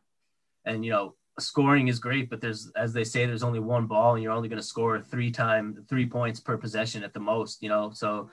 And, 0.66 0.86
you 0.86 0.92
know, 0.92 1.16
scoring 1.40 1.88
is 1.88 2.00
great, 2.00 2.30
but 2.30 2.42
there's, 2.42 2.72
as 2.76 2.94
they 2.94 3.04
say, 3.04 3.26
there's 3.26 3.44
only 3.44 3.60
one 3.60 3.88
ball, 3.88 4.14
and 4.14 4.24
you're 4.24 4.32
only 4.32 4.50
going 4.50 4.62
to 4.62 4.68
score 4.68 5.00
three 5.02 5.32
time 5.32 5.86
three 5.90 6.06
points 6.06 6.40
per 6.40 6.58
possession 6.58 7.04
at 7.04 7.14
the 7.14 7.20
most. 7.20 7.64
You 7.64 7.70
know, 7.70 7.92
so 7.94 8.30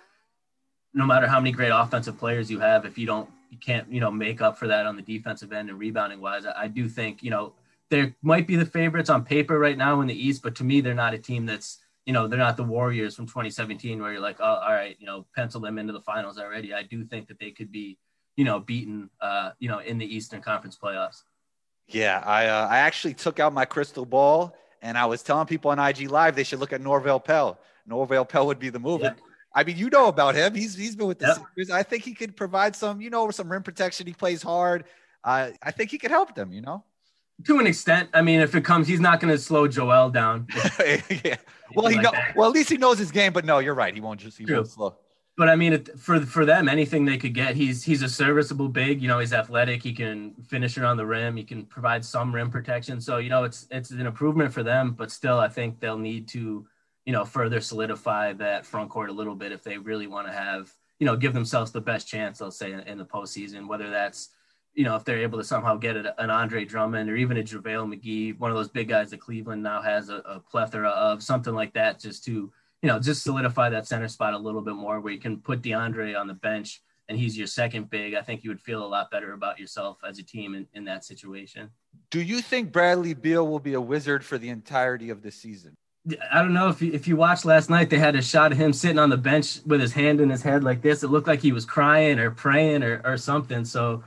no 0.93 1.07
matter 1.07 1.27
how 1.27 1.41
many 1.41 1.53
great 1.53 1.71
offensive 1.71 2.19
players 2.19 2.51
you 2.51 2.61
have, 2.61 2.85
if 2.85 2.99
you 2.99 3.07
don't, 3.07 3.29
you 3.51 3.59
can't, 3.59 3.91
you 3.93 4.01
know, 4.01 4.11
make 4.11 4.41
up 4.41 4.59
for 4.59 4.67
that 4.69 4.87
on 4.87 4.97
the 4.97 5.03
defensive 5.03 5.53
end 5.53 5.71
and 5.71 5.79
rebounding 5.79 6.21
wise. 6.21 6.47
I, 6.47 6.63
I 6.63 6.69
do 6.69 6.89
think, 6.89 7.23
you 7.23 7.31
know, 7.31 7.55
there 7.91 8.15
might 8.23 8.47
be 8.47 8.57
the 8.57 8.67
favorites 8.67 9.11
on 9.11 9.25
paper 9.25 9.59
right 9.59 9.77
now 9.77 10.01
in 10.01 10.07
the 10.07 10.15
East, 10.15 10.43
but 10.43 10.55
to 10.57 10.65
me, 10.65 10.81
they're 10.81 10.95
not 10.95 11.15
a 11.15 11.19
team 11.19 11.47
that's, 11.47 11.79
you 12.07 12.13
know, 12.13 12.29
they're 12.29 12.39
not 12.39 12.57
the 12.57 12.65
Warriors 12.65 13.15
from 13.17 13.27
2017 13.27 14.01
where 14.01 14.13
you're 14.13 14.21
like, 14.21 14.41
oh, 14.41 14.45
all 14.45 14.73
right, 14.73 14.97
you 15.01 15.07
know, 15.07 15.27
pencil 15.35 15.61
them 15.61 15.79
into 15.79 15.93
the 15.93 16.01
finals 16.01 16.39
already. 16.39 16.73
I 16.73 16.83
do 16.83 17.05
think 17.05 17.29
that 17.29 17.39
they 17.39 17.51
could 17.51 17.73
be, 17.73 17.99
you 18.37 18.45
know, 18.45 18.61
beaten, 18.61 19.11
uh, 19.21 19.51
you 19.59 19.69
know, 19.69 19.81
in 19.81 19.99
the 19.99 20.07
Eastern 20.07 20.41
Conference 20.41 20.79
playoffs. 20.81 21.23
Yeah, 21.91 22.23
I 22.25 22.47
uh, 22.47 22.69
I 22.69 22.79
actually 22.79 23.15
took 23.15 23.41
out 23.41 23.53
my 23.53 23.65
crystal 23.65 24.07
ball 24.07 24.55
and 24.83 24.97
I 24.97 25.07
was 25.07 25.23
telling 25.23 25.47
people 25.47 25.71
on 25.71 25.79
IG 25.79 26.11
Live 26.11 26.37
they 26.37 26.45
should 26.45 26.61
look 26.61 26.73
at 26.73 26.81
Norvel 26.81 27.23
Pelle. 27.23 27.59
Norvel 27.89 28.29
Pelle 28.29 28.47
would 28.47 28.59
be 28.59 28.71
the 28.71 28.79
move. 28.79 29.03
Yeah. 29.03 29.15
I 29.55 29.65
mean, 29.65 29.77
you 29.77 29.91
know 29.91 30.07
about 30.07 30.35
him. 30.35 30.55
He's 30.55 30.77
he's 30.77 30.95
been 30.95 31.09
with 31.09 31.19
the 31.19 31.43
yep. 31.57 31.71
I 31.73 31.83
think 31.83 32.05
he 32.05 32.15
could 32.15 32.37
provide 32.37 32.77
some, 32.77 33.01
you 33.01 33.11
know, 33.11 33.31
some 33.31 33.51
rim 33.51 33.63
protection. 33.63 34.07
He 34.07 34.13
plays 34.13 34.43
hard. 34.43 34.85
Uh, 35.25 35.51
I 35.63 35.71
think 35.73 35.91
he 35.91 35.99
could 35.99 36.13
help 36.13 36.35
them. 36.35 36.53
You 36.53 36.61
know, 36.61 36.85
to 37.47 37.59
an 37.59 37.67
extent. 37.67 38.11
I 38.15 38.23
mean, 38.23 38.41
if 38.41 38.55
it 38.55 38.65
comes, 38.65 38.87
he's 38.87 39.01
not 39.01 39.21
going 39.21 39.33
to 39.35 39.39
slow 39.39 39.67
Joel 39.67 40.11
down. 40.11 40.47
yeah. 41.25 41.37
Well, 41.75 41.89
he 41.89 41.97
like 41.97 42.03
know, 42.03 42.13
well 42.37 42.49
at 42.49 42.55
least 42.55 42.71
he 42.71 42.77
knows 42.77 42.99
his 42.99 43.11
game. 43.11 43.33
But 43.33 43.45
no, 43.45 43.59
you're 43.59 43.75
right. 43.75 43.93
He 43.93 44.01
won't 44.01 44.21
just 44.21 44.39
he 44.39 44.45
True. 44.45 44.57
won't 44.57 44.69
slow 44.69 44.97
but 45.37 45.49
I 45.49 45.57
mean, 45.57 45.85
for 45.97 46.21
for 46.21 46.45
them, 46.45 46.69
anything 46.69 47.05
they 47.05 47.17
could 47.17 47.35
get, 47.35 47.57
he's 47.57 47.83
he's 47.83 48.03
a 48.03 48.09
serviceable 48.09 48.69
big. 48.69 49.01
You 49.01 49.09
know, 49.09 49.19
he's 49.21 49.33
athletic. 49.33 49.83
He 49.83 49.93
can 49.93 50.35
finish 50.49 50.77
around 50.77 50.97
the 50.97 51.07
rim. 51.07 51.37
He 51.37 51.45
can 51.45 51.65
provide 51.65 52.05
some 52.05 52.35
rim 52.35 52.51
protection. 52.51 53.01
So 53.01 53.19
you 53.19 53.31
know, 53.31 53.45
it's 53.45 53.67
it's 53.71 53.91
an 53.91 54.07
improvement 54.07 54.53
for 54.53 54.63
them. 54.63 54.93
But 54.93 55.11
still, 55.11 55.39
I 55.39 55.49
think 55.49 55.81
they'll 55.81 55.99
need 55.99 56.29
to, 56.29 56.67
you 57.07 57.13
know, 57.13 57.25
further 57.25 57.61
solidify 57.61 58.35
that 58.35 58.67
front 58.67 58.91
court 58.91 59.09
a 59.11 59.15
little 59.15 59.35
bit 59.35 59.53
if 59.53 59.63
they 59.63 59.79
really 59.79 60.07
want 60.07 60.27
to 60.27 60.33
have, 60.33 60.73
you 60.99 61.07
know, 61.07 61.17
give 61.17 61.33
themselves 61.33 61.73
the 61.73 61.81
best 61.81 62.07
chance. 62.07 62.43
I'll 62.43 62.51
say 62.51 62.73
in, 62.73 62.81
in 62.81 62.99
the 62.99 63.07
postseason, 63.07 63.67
whether 63.67 63.89
that's 63.89 64.31
you 64.75 64.85
know, 64.85 64.95
if 64.95 65.05
they're 65.05 65.23
able 65.23 65.39
to 65.39 65.45
somehow 65.45 65.77
get 65.77 65.97
an 65.97 66.31
Andre 66.31 66.65
Drummond 66.65 67.11
or 67.11 67.17
even 67.17 67.37
a 67.39 67.43
JaVale 67.43 67.93
McGee, 67.93 68.39
one 68.39 68.51
of 68.51 68.57
those 68.57 68.69
big 68.69 68.89
guys 68.89 69.11
that 69.11 69.21
Cleveland 69.21 69.63
now 69.63 69.83
has 69.83 70.11
a, 70.11 70.19
a 70.19 70.41
plethora 70.41 70.91
of, 70.91 71.23
something 71.23 71.55
like 71.55 71.73
that, 71.75 71.99
just 71.99 72.25
to 72.27 72.53
you 72.83 72.89
know, 72.89 72.99
just 72.99 73.23
solidify 73.23 73.71
that 73.71 73.87
center 73.87 74.09
spot 74.09 74.35
a 74.35 74.39
little 74.39 74.63
bit 74.63 74.75
more 74.75 75.01
where 75.01 75.13
you 75.13 75.21
can 75.21 75.39
put 75.39 75.63
DeAndre 75.63 76.19
on 76.19 76.27
the 76.27 76.35
bench 76.35 76.83
and 77.09 77.19
he's 77.19 77.37
your 77.37 77.49
second 77.49 77.91
big, 77.91 78.15
I 78.15 78.23
think 78.23 78.45
you 78.45 78.51
would 78.51 78.61
feel 78.61 78.85
a 78.85 78.87
lot 78.87 79.11
better 79.11 79.33
about 79.33 79.59
yourself 79.59 79.99
as 80.09 80.19
a 80.21 80.23
team 80.23 80.55
in, 80.55 80.67
in 80.75 80.85
that 80.85 81.05
situation. 81.05 81.69
Do 82.11 82.23
you 82.23 82.41
think 82.41 82.71
Bradley 82.71 83.15
Beal 83.15 83.47
will 83.47 83.59
be 83.59 83.75
a 83.75 83.81
wizard 83.81 84.25
for 84.25 84.39
the 84.39 84.49
entirety 84.49 85.11
of 85.11 85.21
the 85.23 85.33
season? 85.33 85.77
I 86.33 86.41
don't 86.41 86.55
know 86.55 86.69
if 86.69 86.81
you, 86.81 86.93
if 86.93 87.09
you 87.09 87.17
watched 87.17 87.45
last 87.45 87.69
night, 87.69 87.91
they 87.91 87.99
had 87.99 88.15
a 88.15 88.23
shot 88.23 88.53
of 88.53 88.59
him 88.59 88.73
sitting 88.73 88.99
on 88.99 89.11
the 89.11 89.17
bench 89.17 89.59
with 89.67 89.81
his 89.81 89.93
hand 89.93 90.21
in 90.21 90.31
his 90.31 90.43
head 90.43 90.65
like 90.65 90.83
this. 90.83 91.03
It 91.03 91.09
looked 91.09 91.27
like 91.27 91.41
he 91.41 91.53
was 91.53 91.65
crying 91.65 92.19
or 92.19 92.31
praying 92.31 92.85
or, 92.85 93.03
or 93.05 93.17
something. 93.17 93.65
So, 93.65 94.03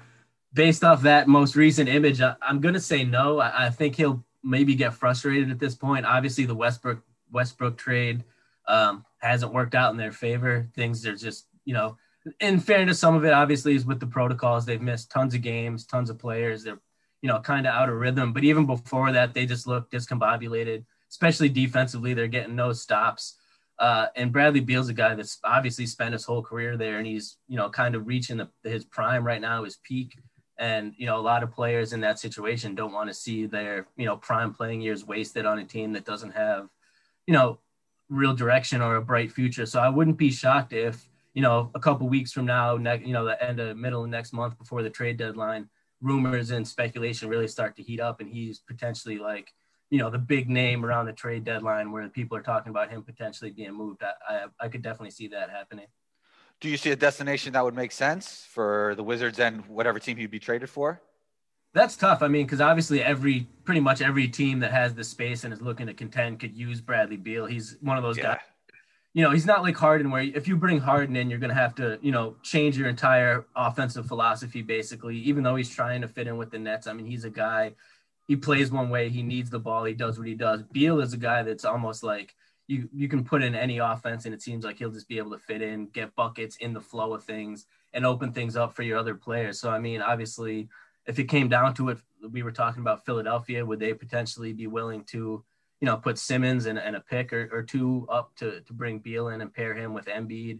based 0.53 0.83
off 0.83 1.01
that 1.01 1.27
most 1.27 1.55
recent 1.55 1.89
image, 1.89 2.21
I, 2.21 2.35
am 2.41 2.61
going 2.61 2.73
to 2.73 2.79
say 2.79 3.03
no. 3.03 3.39
I, 3.39 3.67
I 3.67 3.69
think 3.69 3.95
he'll 3.95 4.23
maybe 4.43 4.75
get 4.75 4.93
frustrated 4.93 5.51
at 5.51 5.59
this 5.59 5.75
point. 5.75 6.05
Obviously, 6.05 6.45
the 6.45 6.55
Westbrook 6.55 7.03
Westbrook 7.31 7.77
trade 7.77 8.23
um, 8.67 9.05
hasn't 9.19 9.53
worked 9.53 9.75
out 9.75 9.91
in 9.91 9.97
their 9.97 10.11
favor. 10.11 10.69
Things 10.75 11.05
are 11.05 11.15
just, 11.15 11.47
you 11.65 11.73
know, 11.73 11.97
in 12.39 12.59
fairness, 12.59 12.99
some 12.99 13.15
of 13.15 13.25
it 13.25 13.33
obviously 13.33 13.75
is 13.75 13.85
with 13.85 13.99
the 13.99 14.07
protocols. 14.07 14.65
They've 14.65 14.81
missed 14.81 15.11
tons 15.11 15.33
of 15.33 15.41
games, 15.41 15.85
tons 15.85 16.09
of 16.09 16.19
players. 16.19 16.63
They're, 16.63 16.79
you 17.21 17.27
know, 17.29 17.39
kind 17.39 17.67
of 17.67 17.73
out 17.73 17.89
of 17.89 17.95
rhythm. 17.95 18.33
But 18.33 18.43
even 18.43 18.65
before 18.65 19.11
that, 19.11 19.33
they 19.33 19.45
just 19.45 19.67
look 19.67 19.91
discombobulated, 19.91 20.85
especially 21.09 21.49
defensively. 21.49 22.13
They're 22.13 22.27
getting 22.27 22.55
no 22.55 22.71
stops. 22.73 23.37
Uh, 23.79 24.07
and 24.15 24.31
Bradley 24.31 24.59
Beal's 24.59 24.89
a 24.89 24.93
guy 24.93 25.15
that's 25.15 25.39
obviously 25.43 25.85
spent 25.85 26.13
his 26.13 26.25
whole 26.25 26.43
career 26.43 26.77
there, 26.77 26.97
and 26.99 27.07
he's, 27.07 27.37
you 27.47 27.57
know, 27.57 27.69
kind 27.69 27.95
of 27.95 28.07
reaching 28.07 28.37
the, 28.37 28.49
his 28.63 28.85
prime 28.85 29.25
right 29.25 29.41
now, 29.41 29.63
his 29.63 29.77
peak. 29.83 30.15
And 30.59 30.93
you 30.97 31.07
know, 31.07 31.17
a 31.17 31.21
lot 31.21 31.43
of 31.43 31.51
players 31.51 31.93
in 31.93 32.01
that 32.01 32.19
situation 32.19 32.75
don't 32.75 32.93
want 32.93 33.09
to 33.09 33.13
see 33.13 33.47
their, 33.47 33.87
you 33.97 34.05
know, 34.05 34.15
prime 34.15 34.53
playing 34.53 34.81
years 34.81 35.03
wasted 35.03 35.45
on 35.45 35.59
a 35.59 35.65
team 35.65 35.93
that 35.93 36.05
doesn't 36.05 36.31
have, 36.31 36.69
you 37.25 37.33
know, 37.33 37.59
real 38.13 38.33
direction 38.33 38.81
or 38.81 38.95
a 38.95 39.01
bright 39.01 39.31
future. 39.31 39.65
So 39.65 39.79
I 39.79 39.89
wouldn't 39.89 40.17
be 40.17 40.31
shocked 40.31 40.73
if, 40.73 41.09
you 41.33 41.41
know, 41.41 41.71
a 41.75 41.79
couple 41.79 42.07
weeks 42.07 42.31
from 42.31 42.45
now, 42.45 42.77
ne- 42.77 43.03
you 43.03 43.13
know, 43.13 43.25
the 43.25 43.41
end 43.43 43.59
of 43.59 43.75
middle 43.77 44.03
of 44.03 44.09
next 44.09 44.33
month 44.33 44.57
before 44.57 44.83
the 44.83 44.89
trade 44.89 45.17
deadline, 45.17 45.67
rumors 46.01 46.51
and 46.51 46.67
speculation 46.67 47.29
really 47.29 47.47
start 47.47 47.75
to 47.77 47.83
heat 47.83 47.99
up 47.99 48.21
and 48.21 48.29
he's 48.29 48.59
potentially 48.59 49.17
like, 49.17 49.53
you 49.89 49.97
know, 49.97 50.09
the 50.09 50.17
big 50.17 50.49
name 50.49 50.85
around 50.85 51.05
the 51.05 51.13
trade 51.13 51.43
deadline 51.43 51.91
where 51.91 52.07
people 52.09 52.37
are 52.37 52.41
talking 52.41 52.69
about 52.69 52.89
him 52.89 53.03
potentially 53.03 53.51
being 53.51 53.73
moved. 53.73 54.03
I, 54.03 54.13
I, 54.27 54.45
I 54.59 54.67
could 54.67 54.81
definitely 54.81 55.11
see 55.11 55.27
that 55.29 55.49
happening. 55.49 55.87
Do 56.61 56.69
you 56.69 56.77
see 56.77 56.91
a 56.91 56.95
destination 56.95 57.53
that 57.53 57.63
would 57.63 57.75
make 57.75 57.91
sense 57.91 58.45
for 58.49 58.93
the 58.95 59.03
Wizards 59.03 59.39
and 59.39 59.65
whatever 59.65 59.99
team 59.99 60.17
he'd 60.17 60.31
be 60.31 60.39
traded 60.39 60.69
for? 60.69 61.01
That's 61.73 61.97
tough. 61.97 62.21
I 62.21 62.27
mean, 62.27 62.45
because 62.45 62.61
obviously 62.61 63.01
every 63.01 63.47
pretty 63.65 63.81
much 63.81 64.01
every 64.01 64.27
team 64.27 64.59
that 64.59 64.71
has 64.71 64.93
the 64.93 65.03
space 65.03 65.43
and 65.43 65.53
is 65.53 65.61
looking 65.61 65.87
to 65.87 65.93
contend 65.93 66.39
could 66.39 66.55
use 66.55 66.81
Bradley 66.81 67.17
Beal. 67.17 67.45
He's 67.45 67.77
one 67.81 67.97
of 67.97 68.03
those 68.03 68.17
yeah. 68.17 68.23
guys. 68.35 68.39
You 69.15 69.23
know, 69.23 69.31
he's 69.31 69.45
not 69.45 69.61
like 69.61 69.75
Harden, 69.75 70.09
where 70.09 70.23
if 70.23 70.47
you 70.47 70.55
bring 70.55 70.79
Harden 70.79 71.15
in, 71.15 71.29
you're 71.29 71.39
going 71.39 71.49
to 71.49 71.55
have 71.55 71.75
to, 71.75 71.99
you 72.01 72.11
know, 72.11 72.35
change 72.41 72.77
your 72.77 72.89
entire 72.89 73.45
offensive 73.55 74.07
philosophy, 74.07 74.63
basically. 74.63 75.17
Even 75.17 75.43
though 75.43 75.55
he's 75.55 75.69
trying 75.69 76.01
to 76.01 76.07
fit 76.07 76.27
in 76.27 76.37
with 76.37 76.49
the 76.49 76.57
Nets, 76.57 76.87
I 76.87 76.93
mean, 76.93 77.05
he's 77.05 77.23
a 77.23 77.29
guy. 77.29 77.73
He 78.27 78.35
plays 78.35 78.71
one 78.71 78.89
way. 78.89 79.09
He 79.09 79.21
needs 79.21 79.51
the 79.51 79.59
ball. 79.59 79.83
He 79.83 79.93
does 79.93 80.17
what 80.17 80.27
he 80.27 80.33
does. 80.33 80.63
Beal 80.63 80.99
is 80.99 81.13
a 81.13 81.17
guy 81.17 81.43
that's 81.43 81.65
almost 81.65 82.01
like 82.01 82.35
you 82.67 82.89
you 82.91 83.07
can 83.07 83.23
put 83.23 83.43
in 83.43 83.53
any 83.53 83.77
offense, 83.77 84.25
and 84.25 84.33
it 84.33 84.41
seems 84.41 84.63
like 84.63 84.77
he'll 84.77 84.89
just 84.89 85.07
be 85.07 85.19
able 85.19 85.31
to 85.31 85.37
fit 85.37 85.61
in, 85.61 85.87
get 85.87 86.15
buckets 86.15 86.55
in 86.57 86.73
the 86.73 86.81
flow 86.81 87.13
of 87.13 87.23
things, 87.23 87.67
and 87.93 88.05
open 88.05 88.31
things 88.31 88.55
up 88.55 88.73
for 88.73 88.81
your 88.81 88.97
other 88.97 89.13
players. 89.13 89.59
So, 89.59 89.69
I 89.69 89.77
mean, 89.77 90.01
obviously 90.01 90.69
if 91.05 91.19
it 91.19 91.25
came 91.25 91.49
down 91.49 91.73
to 91.75 91.89
it, 91.89 91.99
we 92.31 92.43
were 92.43 92.51
talking 92.51 92.81
about 92.81 93.05
Philadelphia. 93.05 93.65
Would 93.65 93.79
they 93.79 93.93
potentially 93.93 94.53
be 94.53 94.67
willing 94.67 95.03
to, 95.05 95.43
you 95.81 95.85
know, 95.85 95.97
put 95.97 96.17
Simmons 96.17 96.65
and, 96.65 96.79
and 96.79 96.95
a 96.95 97.01
pick 97.01 97.33
or, 97.33 97.49
or 97.51 97.63
two 97.63 98.07
up 98.09 98.35
to, 98.37 98.61
to 98.61 98.73
bring 98.73 98.99
Beal 98.99 99.29
in 99.29 99.41
and 99.41 99.53
pair 99.53 99.73
him 99.75 99.93
with 99.93 100.05
Embiid? 100.05 100.59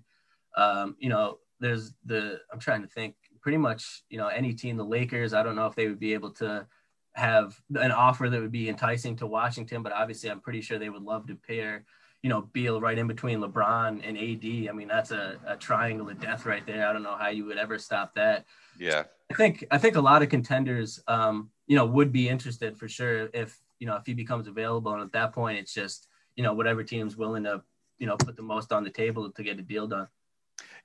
Um, 0.55 0.95
you 0.99 1.09
know, 1.09 1.39
there's 1.59 1.93
the, 2.05 2.41
I'm 2.51 2.59
trying 2.59 2.81
to 2.81 2.87
think 2.87 3.15
pretty 3.41 3.57
much, 3.57 4.03
you 4.09 4.17
know, 4.17 4.27
any 4.27 4.53
team, 4.53 4.77
the 4.77 4.85
Lakers, 4.85 5.33
I 5.33 5.43
don't 5.43 5.55
know 5.55 5.67
if 5.67 5.75
they 5.75 5.87
would 5.87 5.99
be 5.99 6.13
able 6.13 6.31
to 6.31 6.65
have 7.13 7.59
an 7.75 7.91
offer 7.91 8.29
that 8.29 8.41
would 8.41 8.51
be 8.51 8.69
enticing 8.69 9.15
to 9.17 9.27
Washington, 9.27 9.83
but 9.83 9.93
obviously 9.93 10.29
I'm 10.29 10.39
pretty 10.39 10.61
sure 10.61 10.79
they 10.79 10.89
would 10.89 11.03
love 11.03 11.27
to 11.27 11.35
pair, 11.35 11.85
you 12.21 12.29
know, 12.29 12.49
Beal 12.53 12.81
right 12.81 12.97
in 12.97 13.07
between 13.07 13.39
LeBron 13.39 14.01
and 14.07 14.17
AD. 14.17 14.69
I 14.69 14.73
mean, 14.73 14.87
that's 14.87 15.11
a, 15.11 15.39
a 15.45 15.55
triangle 15.55 16.09
of 16.09 16.19
death 16.19 16.45
right 16.45 16.65
there. 16.65 16.87
I 16.87 16.93
don't 16.93 17.03
know 17.03 17.17
how 17.17 17.29
you 17.29 17.45
would 17.45 17.57
ever 17.57 17.77
stop 17.77 18.15
that. 18.15 18.45
Yeah. 18.79 19.03
I 19.33 19.35
think 19.35 19.65
I 19.71 19.77
think 19.77 19.95
a 19.95 20.01
lot 20.01 20.21
of 20.21 20.29
contenders, 20.29 21.01
um, 21.07 21.49
you 21.65 21.75
know, 21.75 21.85
would 21.85 22.11
be 22.11 22.29
interested 22.29 22.77
for 22.77 22.87
sure 22.87 23.29
if 23.33 23.59
you 23.79 23.87
know 23.87 23.95
if 23.95 24.05
he 24.05 24.13
becomes 24.13 24.47
available. 24.47 24.93
And 24.93 25.01
at 25.01 25.11
that 25.13 25.33
point, 25.33 25.57
it's 25.57 25.73
just 25.73 26.07
you 26.35 26.43
know 26.43 26.53
whatever 26.53 26.83
team's 26.83 27.17
willing 27.17 27.43
to 27.43 27.63
you 27.97 28.05
know 28.05 28.15
put 28.17 28.35
the 28.35 28.43
most 28.43 28.71
on 28.71 28.83
the 28.83 28.91
table 28.91 29.29
to 29.31 29.43
get 29.43 29.57
a 29.57 29.63
deal 29.63 29.87
done. 29.87 30.07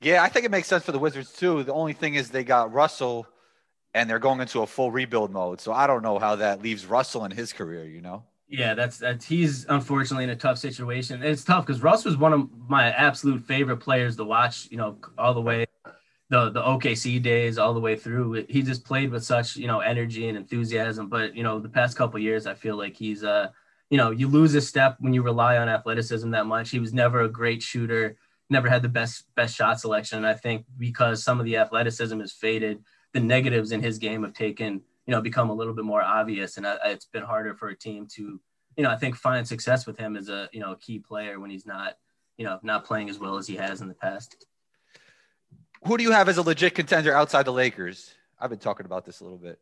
Yeah, 0.01 0.23
I 0.23 0.29
think 0.29 0.47
it 0.47 0.51
makes 0.51 0.69
sense 0.69 0.85
for 0.85 0.93
the 0.93 0.99
Wizards 0.99 1.33
too. 1.33 1.63
The 1.63 1.75
only 1.75 1.93
thing 1.93 2.15
is 2.15 2.31
they 2.31 2.45
got 2.45 2.73
Russell, 2.73 3.27
and 3.93 4.09
they're 4.09 4.19
going 4.19 4.41
into 4.41 4.63
a 4.63 4.67
full 4.67 4.91
rebuild 4.91 5.31
mode. 5.31 5.61
So 5.61 5.73
I 5.73 5.87
don't 5.87 6.03
know 6.03 6.19
how 6.19 6.37
that 6.37 6.63
leaves 6.63 6.87
Russell 6.87 7.25
in 7.27 7.31
his 7.31 7.53
career. 7.53 7.85
You 7.85 8.01
know. 8.01 8.25
Yeah, 8.49 8.73
that's 8.73 8.97
that's 8.97 9.27
he's 9.27 9.67
unfortunately 9.69 10.25
in 10.25 10.31
a 10.31 10.37
tough 10.37 10.57
situation. 10.57 11.17
And 11.17 11.31
it's 11.31 11.45
tough 11.45 11.67
because 11.67 11.83
Russ 11.83 12.07
was 12.07 12.17
one 12.17 12.33
of 12.33 12.49
my 12.67 12.91
absolute 12.93 13.43
favorite 13.43 13.77
players 13.77 14.17
to 14.17 14.25
watch. 14.25 14.69
You 14.71 14.79
know, 14.79 14.97
all 15.19 15.35
the 15.35 15.43
way 15.43 15.67
the 16.31 16.51
the 16.51 16.63
OKC 16.63 17.23
days, 17.23 17.59
all 17.59 17.75
the 17.75 17.81
way 17.81 17.97
through. 17.97 18.45
He 18.49 18.63
just 18.63 18.85
played 18.85 19.11
with 19.11 19.25
such 19.25 19.57
you 19.57 19.67
know 19.67 19.81
energy 19.81 20.29
and 20.29 20.37
enthusiasm. 20.37 21.09
But 21.09 21.35
you 21.35 21.43
know, 21.43 21.59
the 21.59 21.69
past 21.69 21.97
couple 21.97 22.19
years, 22.21 22.47
I 22.47 22.55
feel 22.55 22.77
like 22.77 22.97
he's 22.97 23.25
uh 23.25 23.49
you 23.91 23.97
know 23.97 24.11
you 24.11 24.29
lose 24.29 24.55
a 24.55 24.61
step 24.61 24.97
when 25.01 25.15
you 25.15 25.23
rely 25.23 25.57
on 25.59 25.69
athleticism 25.69 26.31
that 26.31 26.47
much. 26.47 26.71
He 26.71 26.81
was 26.81 26.93
never 26.93 27.23
a 27.23 27.29
great 27.29 27.63
shooter, 27.63 28.17
never 28.51 28.69
had 28.69 28.83
the 28.83 28.89
best 28.89 29.25
best 29.35 29.55
shot 29.55 29.81
selection. 29.81 30.19
And 30.19 30.27
I 30.27 30.35
think 30.35 30.65
because 30.77 31.23
some 31.23 31.41
of 31.41 31.47
the 31.47 31.57
athleticism 31.57 32.21
is 32.21 32.33
faded, 32.33 32.83
the 33.13 33.21
negatives 33.21 33.73
in 33.73 33.83
his 33.83 33.99
game 33.99 34.23
have 34.23 34.35
taken 34.35 34.83
you 35.07 35.13
know 35.13 35.21
become 35.23 35.49
a 35.51 35.55
little 35.55 35.73
bit 35.73 35.87
more 35.87 36.03
obvious 36.03 36.59
and 36.59 36.67
I, 36.67 36.77
it's 36.85 37.07
been 37.07 37.23
harder 37.23 37.55
for 37.55 37.69
a 37.71 37.77
team 37.77 38.07
to 38.13 38.39
you 38.77 38.85
know 38.85 38.91
i 38.91 38.97
think 38.97 39.17
find 39.17 39.49
success 39.49 39.87
with 39.87 39.97
him 39.97 40.17
as 40.17 40.29
a 40.29 40.49
you 40.53 40.61
know 40.61 40.77
key 40.77 40.99
player 40.99 41.41
when 41.41 41.51
he's 41.51 41.67
not 41.67 41.97
you 42.37 42.45
know 42.45 42.61
not 42.63 42.85
playing 42.85 43.09
as 43.09 43.19
well 43.19 43.39
as 43.39 43.47
he 43.47 43.57
has 43.57 43.81
in 43.81 43.89
the 43.89 43.95
past 43.95 44.47
who 45.85 45.97
do 45.97 46.03
you 46.03 46.13
have 46.13 46.29
as 46.29 46.39
a 46.39 46.43
legit 46.43 46.75
contender 46.75 47.15
outside 47.15 47.45
the 47.45 47.53
lakers 47.53 48.15
i've 48.41 48.51
been 48.51 48.59
talking 48.59 48.87
about 48.87 49.05
this 49.05 49.21
a 49.21 49.25
little 49.25 49.39
bit 49.39 49.59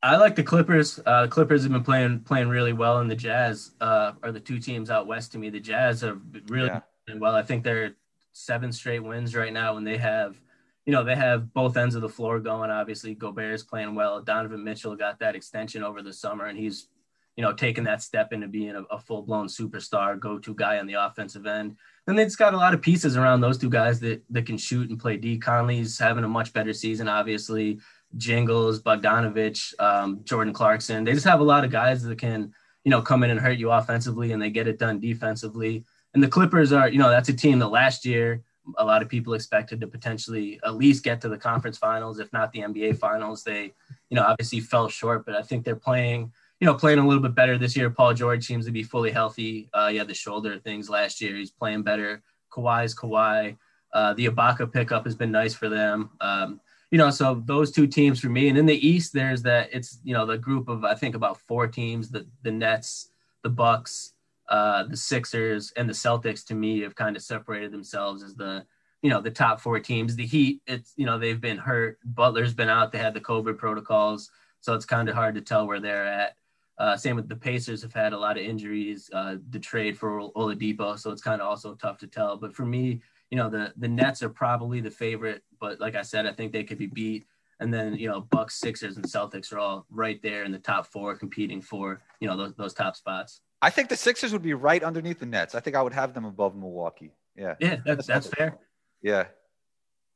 I 0.00 0.16
like 0.16 0.36
the 0.36 0.44
Clippers. 0.44 1.00
Uh, 1.04 1.22
the 1.22 1.28
Clippers 1.28 1.64
have 1.64 1.72
been 1.72 1.82
playing 1.82 2.20
playing 2.20 2.48
really 2.48 2.72
well, 2.72 2.98
and 2.98 3.10
the 3.10 3.16
Jazz 3.16 3.72
uh, 3.80 4.12
are 4.22 4.30
the 4.30 4.38
two 4.38 4.60
teams 4.60 4.90
out 4.90 5.08
west 5.08 5.32
to 5.32 5.38
me. 5.38 5.50
The 5.50 5.58
Jazz 5.58 6.04
are 6.04 6.20
really 6.46 6.68
yeah. 6.68 7.14
well. 7.16 7.34
I 7.34 7.42
think 7.42 7.64
they're 7.64 7.96
seven 8.30 8.70
straight 8.70 9.00
wins 9.00 9.34
right 9.34 9.52
now, 9.52 9.76
and 9.76 9.84
they 9.84 9.96
have 9.96 10.40
you 10.88 10.92
know, 10.92 11.04
they 11.04 11.16
have 11.16 11.52
both 11.52 11.76
ends 11.76 11.94
of 11.96 12.00
the 12.00 12.08
floor 12.08 12.40
going. 12.40 12.70
Obviously, 12.70 13.14
Gobert 13.14 13.52
is 13.52 13.62
playing 13.62 13.94
well. 13.94 14.22
Donovan 14.22 14.64
Mitchell 14.64 14.96
got 14.96 15.18
that 15.18 15.36
extension 15.36 15.82
over 15.82 16.00
the 16.00 16.14
summer, 16.14 16.46
and 16.46 16.58
he's, 16.58 16.88
you 17.36 17.42
know, 17.42 17.52
taking 17.52 17.84
that 17.84 18.00
step 18.00 18.32
into 18.32 18.48
being 18.48 18.74
a, 18.74 18.84
a 18.84 18.98
full 18.98 19.20
blown 19.20 19.48
superstar, 19.48 20.18
go 20.18 20.38
to 20.38 20.54
guy 20.54 20.78
on 20.78 20.86
the 20.86 20.94
offensive 20.94 21.44
end. 21.44 21.76
They 22.16 22.24
just 22.24 22.38
got 22.38 22.54
a 22.54 22.56
lot 22.56 22.74
of 22.74 22.80
pieces 22.80 23.16
around 23.16 23.40
those 23.40 23.58
two 23.58 23.68
guys 23.70 24.00
that, 24.00 24.22
that 24.30 24.46
can 24.46 24.56
shoot 24.56 24.88
and 24.88 24.98
play 24.98 25.16
D. 25.16 25.38
Conley's 25.38 25.98
having 25.98 26.24
a 26.24 26.28
much 26.28 26.52
better 26.52 26.72
season, 26.72 27.08
obviously. 27.08 27.80
Jingles, 28.16 28.82
Bogdanovic, 28.82 29.78
um, 29.80 30.20
Jordan 30.24 30.54
Clarkson. 30.54 31.04
They 31.04 31.12
just 31.12 31.26
have 31.26 31.40
a 31.40 31.44
lot 31.44 31.64
of 31.64 31.70
guys 31.70 32.02
that 32.02 32.18
can, 32.18 32.54
you 32.84 32.90
know, 32.90 33.02
come 33.02 33.22
in 33.22 33.30
and 33.30 33.38
hurt 33.38 33.58
you 33.58 33.70
offensively 33.70 34.32
and 34.32 34.40
they 34.40 34.50
get 34.50 34.66
it 34.66 34.78
done 34.78 34.98
defensively. 34.98 35.84
And 36.14 36.22
the 36.22 36.28
Clippers 36.28 36.72
are, 36.72 36.88
you 36.88 36.98
know, 36.98 37.10
that's 37.10 37.28
a 37.28 37.34
team 37.34 37.58
that 37.58 37.68
last 37.68 38.06
year 38.06 38.42
a 38.76 38.84
lot 38.84 39.02
of 39.02 39.08
people 39.08 39.34
expected 39.34 39.80
to 39.80 39.86
potentially 39.86 40.60
at 40.64 40.76
least 40.76 41.04
get 41.04 41.20
to 41.22 41.28
the 41.28 41.38
conference 41.38 41.78
finals, 41.78 42.18
if 42.18 42.32
not 42.32 42.52
the 42.52 42.60
NBA 42.60 42.98
finals. 42.98 43.42
They, 43.42 43.72
you 44.10 44.14
know, 44.14 44.24
obviously 44.24 44.60
fell 44.60 44.88
short, 44.88 45.24
but 45.24 45.34
I 45.34 45.42
think 45.42 45.64
they're 45.64 45.76
playing, 45.76 46.32
you 46.60 46.66
know, 46.66 46.74
playing 46.74 46.98
a 46.98 47.06
little 47.06 47.22
bit 47.22 47.34
better 47.34 47.56
this 47.56 47.76
year. 47.76 47.90
Paul 47.90 48.14
George 48.14 48.44
seems 48.44 48.66
to 48.66 48.72
be 48.72 48.82
fully 48.82 49.10
healthy. 49.10 49.68
Uh, 49.72 49.88
he 49.88 49.96
had 49.96 50.08
the 50.08 50.14
shoulder 50.14 50.58
things 50.58 50.90
last 50.90 51.20
year. 51.20 51.36
He's 51.36 51.50
playing 51.50 51.82
better. 51.82 52.22
Kawhi's 52.52 52.94
Kawhi. 52.94 53.56
Uh, 53.92 54.14
the 54.14 54.26
Ibaka 54.26 54.70
pickup 54.70 55.04
has 55.04 55.14
been 55.14 55.30
nice 55.30 55.54
for 55.54 55.68
them. 55.68 56.10
Um, 56.20 56.60
you 56.90 56.98
know, 56.98 57.10
so 57.10 57.42
those 57.46 57.70
two 57.70 57.86
teams 57.86 58.20
for 58.20 58.28
me. 58.28 58.48
And 58.48 58.58
in 58.58 58.66
the 58.66 58.86
East, 58.86 59.12
there's 59.12 59.42
that 59.42 59.70
it's 59.72 59.98
you 60.02 60.14
know 60.14 60.26
the 60.26 60.38
group 60.38 60.68
of 60.68 60.84
I 60.84 60.94
think 60.94 61.14
about 61.14 61.38
four 61.40 61.66
teams: 61.66 62.10
the 62.10 62.26
the 62.42 62.50
Nets, 62.50 63.10
the 63.42 63.50
Bucks, 63.50 64.14
uh, 64.48 64.84
the 64.84 64.96
Sixers 64.96 65.72
and 65.76 65.88
the 65.88 65.94
Celtics 65.94 66.44
to 66.46 66.54
me 66.54 66.80
have 66.80 66.94
kind 66.94 67.16
of 67.16 67.22
separated 67.22 67.72
themselves 67.72 68.22
as 68.22 68.34
the 68.34 68.64
you 69.02 69.10
know 69.10 69.20
the 69.20 69.30
top 69.30 69.60
four 69.60 69.78
teams. 69.80 70.16
The 70.16 70.26
Heat, 70.26 70.62
it's 70.66 70.94
you 70.96 71.06
know 71.06 71.18
they've 71.18 71.40
been 71.40 71.58
hurt. 71.58 71.98
Butler's 72.04 72.54
been 72.54 72.70
out. 72.70 72.90
They 72.90 72.98
had 72.98 73.14
the 73.14 73.20
COVID 73.20 73.58
protocols, 73.58 74.30
so 74.60 74.74
it's 74.74 74.86
kind 74.86 75.08
of 75.08 75.14
hard 75.14 75.34
to 75.34 75.40
tell 75.42 75.66
where 75.66 75.80
they're 75.80 76.06
at. 76.06 76.36
Uh, 76.78 76.96
same 76.96 77.16
with 77.16 77.28
the 77.28 77.36
Pacers 77.36 77.82
have 77.82 77.92
had 77.92 78.12
a 78.12 78.18
lot 78.18 78.38
of 78.38 78.44
injuries. 78.44 79.10
Uh, 79.12 79.36
the 79.50 79.58
trade 79.58 79.98
for 79.98 80.30
Oladipo, 80.36 80.98
so 80.98 81.10
it's 81.10 81.22
kind 81.22 81.40
of 81.40 81.48
also 81.48 81.74
tough 81.74 81.98
to 81.98 82.06
tell. 82.06 82.36
But 82.36 82.54
for 82.54 82.64
me, 82.64 83.00
you 83.30 83.36
know 83.36 83.50
the 83.50 83.72
the 83.76 83.88
Nets 83.88 84.22
are 84.22 84.28
probably 84.28 84.80
the 84.80 84.90
favorite, 84.90 85.42
but 85.60 85.80
like 85.80 85.96
I 85.96 86.02
said, 86.02 86.26
I 86.26 86.32
think 86.32 86.52
they 86.52 86.64
could 86.64 86.78
be 86.78 86.86
beat. 86.86 87.26
And 87.60 87.74
then 87.74 87.94
you 87.94 88.08
know 88.08 88.20
Bucks, 88.20 88.54
Sixers, 88.54 88.96
and 88.96 89.04
Celtics 89.04 89.52
are 89.52 89.58
all 89.58 89.86
right 89.90 90.22
there 90.22 90.44
in 90.44 90.52
the 90.52 90.58
top 90.58 90.86
four, 90.86 91.16
competing 91.16 91.60
for 91.60 92.00
you 92.20 92.28
know 92.28 92.36
those 92.36 92.54
those 92.54 92.74
top 92.74 92.94
spots. 92.94 93.40
I 93.60 93.70
think 93.70 93.88
the 93.88 93.96
Sixers 93.96 94.32
would 94.32 94.42
be 94.42 94.54
right 94.54 94.82
underneath 94.82 95.18
the 95.18 95.26
Nets. 95.26 95.54
I 95.54 95.60
think 95.60 95.74
I 95.74 95.82
would 95.82 95.92
have 95.92 96.14
them 96.14 96.24
above 96.24 96.54
Milwaukee. 96.54 97.10
Yeah. 97.36 97.54
Yeah, 97.58 97.76
that's 97.84 98.06
that's 98.06 98.28
fair. 98.28 98.56
Yeah. 99.02 99.26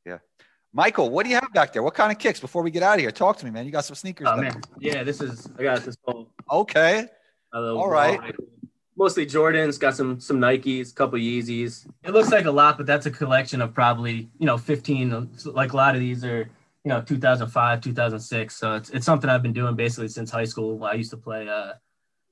Yeah. 0.05 0.19
Michael, 0.73 1.09
what 1.09 1.23
do 1.23 1.29
you 1.29 1.35
have 1.35 1.53
back 1.53 1.71
there? 1.71 1.83
What 1.83 1.93
kind 1.93 2.11
of 2.11 2.17
kicks 2.17 2.39
before 2.39 2.63
we 2.63 2.71
get 2.71 2.83
out 2.83 2.95
of 2.95 3.01
here? 3.01 3.11
Talk 3.11 3.37
to 3.37 3.45
me, 3.45 3.51
man. 3.51 3.65
You 3.65 3.71
got 3.71 3.85
some 3.85 3.95
sneakers. 3.95 4.27
Oh, 4.29 4.37
man. 4.37 4.59
Yeah, 4.79 5.03
this 5.03 5.21
is 5.21 5.47
I 5.59 5.63
got 5.63 5.81
this 5.83 5.95
whole 6.03 6.32
Okay. 6.53 7.07
All 7.53 7.89
right. 7.89 8.33
Mostly 8.95 9.25
Jordans, 9.25 9.79
got 9.79 9.95
some 9.95 10.19
some 10.19 10.39
Nikes, 10.39 10.93
couple 10.93 11.19
Yeezys. 11.19 11.87
It 12.03 12.11
looks 12.11 12.31
like 12.31 12.45
a 12.45 12.51
lot, 12.51 12.77
but 12.77 12.85
that's 12.85 13.07
a 13.07 13.11
collection 13.11 13.61
of 13.61 13.73
probably, 13.73 14.29
you 14.37 14.45
know, 14.45 14.57
15 14.57 15.29
like 15.45 15.73
a 15.73 15.75
lot 15.75 15.95
of 15.95 15.99
these 15.99 16.23
are 16.23 16.49
you 16.85 16.89
know 16.89 17.01
2005 17.01 17.79
2006 17.79 18.57
so 18.57 18.75
it's, 18.75 18.89
it's 18.89 19.05
something 19.05 19.29
i've 19.29 19.41
been 19.41 19.53
doing 19.53 19.73
basically 19.73 20.09
since 20.09 20.29
high 20.29 20.43
school 20.43 20.83
i 20.83 20.91
used 20.91 21.11
to 21.11 21.15
play 21.15 21.47
uh, 21.47 21.71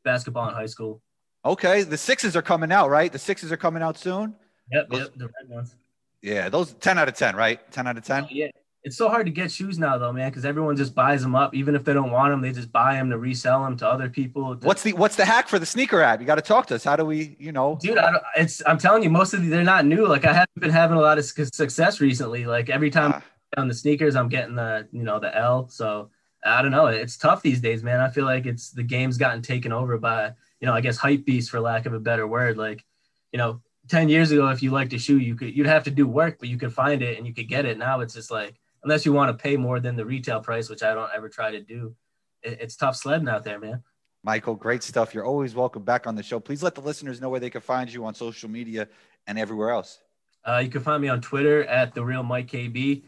basketball 0.04 0.48
in 0.50 0.54
high 0.56 0.66
school. 0.66 1.02
Okay, 1.44 1.84
the 1.84 1.98
sixes 1.98 2.36
are 2.36 2.42
coming 2.42 2.72
out, 2.72 2.90
right? 2.90 3.12
The 3.12 3.20
sixes 3.20 3.52
are 3.52 3.58
coming 3.58 3.82
out 3.82 3.98
soon. 3.98 4.36
Yep, 4.72 4.90
those, 4.90 5.00
yep, 5.00 5.10
the 5.16 5.26
red 5.26 5.50
ones. 5.50 5.76
Yeah, 6.22 6.50
those 6.50 6.74
ten 6.74 6.98
out 6.98 7.08
of 7.08 7.16
ten, 7.16 7.36
right? 7.36 7.60
Ten 7.72 7.88
out 7.88 7.98
of 7.98 8.04
ten. 8.04 8.28
yeah, 8.30 8.48
it's 8.84 8.98
so 8.98 9.10
hard 9.10 9.28
to 9.28 9.32
get 9.32 9.52
shoes 9.52 9.78
now, 9.78 9.98
though, 9.98 10.12
man, 10.12 10.30
because 10.30 10.44
everyone 10.44 10.76
just 10.76 10.96
buys 10.96 11.22
them 11.22 11.36
up. 11.36 11.54
Even 11.54 11.76
if 11.76 11.84
they 11.84 11.94
don't 11.94 12.12
want 12.12 12.32
them, 12.32 12.42
they 12.42 12.52
just 12.52 12.72
buy 12.72 12.96
them 12.96 13.10
to 13.12 13.18
resell 13.18 13.64
them 13.64 13.78
to 13.78 13.88
other 13.88 14.10
people. 14.10 14.56
What's 14.62 14.84
the 14.84 14.94
What's 14.94 15.16
the 15.16 15.26
hack 15.26 15.48
for 15.48 15.60
the 15.60 15.66
sneaker 15.66 16.02
app? 16.02 16.20
You 16.20 16.26
got 16.26 16.36
to 16.36 16.42
talk 16.42 16.68
to 16.68 16.76
us. 16.76 16.84
How 16.84 16.96
do 16.96 17.06
we, 17.06 17.36
you 17.40 17.52
know? 17.52 17.78
Dude, 17.80 17.98
I 17.98 18.12
don't, 18.12 18.24
it's 18.38 18.62
I'm 18.66 18.78
telling 18.78 19.04
you, 19.04 19.10
most 19.10 19.34
of 19.34 19.42
the, 19.44 19.50
they're 19.50 19.64
not 19.64 19.86
new. 19.86 20.08
Like 20.08 20.26
I 20.26 20.34
haven't 20.34 20.60
been 20.60 20.72
having 20.72 20.98
a 20.98 21.02
lot 21.02 21.18
of 21.18 21.26
success 21.26 22.02
recently. 22.02 22.46
Like 22.46 22.70
every 22.70 22.90
time 22.90 23.14
ah. 23.16 23.24
on 23.58 23.68
the 23.68 23.74
sneakers, 23.74 24.16
I'm 24.16 24.30
getting 24.30 24.56
the 24.56 24.88
you 24.92 25.04
know 25.04 25.20
the 25.20 25.36
L. 25.36 25.68
So 25.70 26.10
I 26.44 26.62
don't 26.62 26.72
know. 26.72 26.88
It's 26.88 27.18
tough 27.18 27.42
these 27.42 27.62
days, 27.62 27.84
man. 27.84 28.00
I 28.00 28.10
feel 28.10 28.26
like 28.26 28.46
it's 28.46 28.72
the 28.72 28.84
game's 28.84 29.18
gotten 29.18 29.42
taken 29.42 29.72
over 29.72 29.98
by, 29.98 30.34
you 30.60 30.68
know, 30.68 30.74
I 30.74 30.82
guess 30.82 30.98
hype 30.98 31.26
beast 31.26 31.52
for 31.52 31.60
lack 31.60 31.86
of 31.86 31.94
a 31.94 32.00
better 32.00 32.26
word. 32.26 32.58
Like, 32.58 32.84
you 33.32 33.38
know, 33.38 33.62
10 33.90 34.10
years 34.10 34.32
ago, 34.32 34.48
if 34.50 34.64
you 34.64 34.72
liked 34.72 34.94
a 34.94 35.00
shoe, 35.00 35.18
you 35.18 35.36
could, 35.36 35.56
you'd 35.56 35.68
have 35.68 35.84
to 35.84 35.92
do 35.92 36.08
work, 36.08 36.38
but 36.40 36.50
you 36.50 36.58
could 36.58 36.74
find 36.74 37.02
it 37.02 37.18
and 37.18 37.28
you 37.28 37.34
could 37.34 37.48
get 37.48 37.66
it. 37.66 37.78
Now 37.78 38.00
it's 38.00 38.14
just 38.14 38.32
like, 38.32 38.60
unless 38.84 39.06
you 39.06 39.14
want 39.14 39.38
to 39.38 39.42
pay 39.42 39.58
more 39.58 39.80
than 39.80 39.96
the 39.96 40.06
retail 40.06 40.40
price, 40.40 40.70
which 40.70 40.84
I 40.84 40.94
don't 40.94 41.10
ever 41.16 41.30
try 41.30 41.52
to 41.52 41.62
do, 41.62 41.96
it, 42.44 42.60
it's 42.62 42.76
tough 42.76 42.96
sledding 42.96 43.28
out 43.28 43.44
there, 43.44 43.60
man. 43.60 43.84
Michael, 44.24 44.56
great 44.56 44.84
stuff. 44.84 45.14
You're 45.14 45.26
always 45.26 45.56
welcome 45.56 45.84
back 45.84 46.06
on 46.06 46.16
the 46.16 46.24
show. 46.24 46.40
Please 46.40 46.62
let 46.62 46.76
the 46.76 46.82
listeners 46.82 47.20
know 47.20 47.30
where 47.30 47.40
they 47.40 47.50
can 47.50 47.62
find 47.62 47.92
you 47.92 48.06
on 48.06 48.14
social 48.14 48.50
media 48.50 48.88
and 49.26 49.40
everywhere 49.40 49.72
else. 49.72 50.00
Uh, 50.48 50.62
you 50.64 50.70
can 50.70 50.82
find 50.82 51.02
me 51.02 51.08
on 51.08 51.22
Twitter 51.22 51.64
at 51.66 51.94
the 51.94 52.04
real 52.04 52.24
Mike 52.24 52.48
KB. 52.48 53.04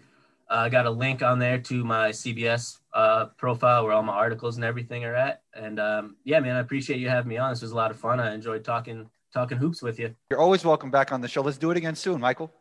Uh, 0.50 0.54
I 0.54 0.70
got 0.70 0.86
a 0.86 0.90
link 0.90 1.22
on 1.22 1.40
there 1.40 1.60
to 1.60 1.84
my 1.84 2.10
CBS 2.10 2.80
uh, 2.94 3.26
profile 3.38 3.84
where 3.84 3.94
all 3.94 4.04
my 4.04 4.14
articles 4.14 4.56
and 4.56 4.66
everything 4.66 5.06
are 5.06 5.16
at. 5.16 5.42
And 5.54 5.80
um, 5.80 6.16
yeah, 6.24 6.40
man, 6.40 6.56
I 6.56 6.60
appreciate 6.60 7.00
you 7.00 7.10
having 7.10 7.30
me 7.30 7.38
on. 7.38 7.52
This 7.52 7.62
was 7.62 7.72
a 7.72 7.76
lot 7.76 7.92
of 7.92 7.98
fun. 7.98 8.20
I 8.20 8.34
enjoyed 8.34 8.64
talking 8.64 9.10
talking 9.34 9.58
hoops 9.58 9.82
with 9.82 9.98
you. 10.00 10.14
You're 10.30 10.40
always 10.40 10.64
welcome 10.64 10.92
back 10.92 11.12
on 11.12 11.22
the 11.22 11.28
show. 11.28 11.42
Let's 11.42 11.58
do 11.58 11.72
it 11.72 11.78
again 11.78 11.96
soon, 11.96 12.22
Michael. 12.22 12.52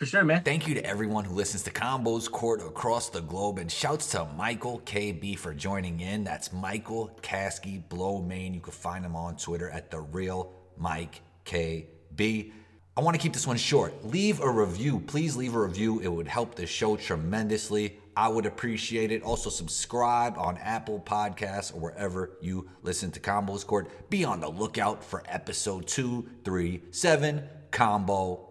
For 0.00 0.06
sure, 0.06 0.24
man. 0.24 0.42
Thank 0.44 0.66
you 0.66 0.72
to 0.76 0.82
everyone 0.86 1.26
who 1.26 1.34
listens 1.34 1.62
to 1.64 1.70
Combos 1.70 2.30
Court 2.30 2.62
across 2.62 3.10
the 3.10 3.20
globe, 3.20 3.58
and 3.58 3.70
shouts 3.70 4.06
to 4.12 4.24
Michael 4.34 4.80
KB 4.86 5.36
for 5.38 5.52
joining 5.52 6.00
in. 6.00 6.24
That's 6.24 6.54
Michael 6.54 7.10
Kaskey-Blomain. 7.20 8.54
You 8.54 8.60
can 8.60 8.72
find 8.72 9.04
him 9.04 9.14
on 9.14 9.36
Twitter 9.36 9.68
at 9.68 9.90
the 9.90 10.00
real 10.00 10.54
Mike 10.78 11.20
KB. 11.44 12.50
I 12.96 13.00
want 13.02 13.14
to 13.14 13.20
keep 13.20 13.34
this 13.34 13.46
one 13.46 13.58
short. 13.58 14.02
Leave 14.02 14.40
a 14.40 14.50
review. 14.50 15.00
Please 15.00 15.36
leave 15.36 15.54
a 15.54 15.60
review. 15.60 16.00
It 16.00 16.08
would 16.08 16.28
help 16.28 16.54
the 16.54 16.66
show 16.66 16.96
tremendously. 16.96 17.98
I 18.16 18.28
would 18.28 18.46
appreciate 18.46 19.12
it. 19.12 19.22
Also, 19.22 19.50
subscribe 19.50 20.38
on 20.38 20.56
Apple 20.56 21.00
Podcasts 21.00 21.74
or 21.74 21.78
wherever 21.78 22.38
you 22.40 22.70
listen 22.82 23.10
to 23.10 23.20
Combos 23.20 23.66
Court. 23.66 24.08
Be 24.08 24.24
on 24.24 24.40
the 24.40 24.48
lookout 24.48 25.04
for 25.04 25.22
episode 25.28 25.86
237 25.86 27.46
Combo 27.70 28.48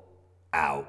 out. 0.54 0.88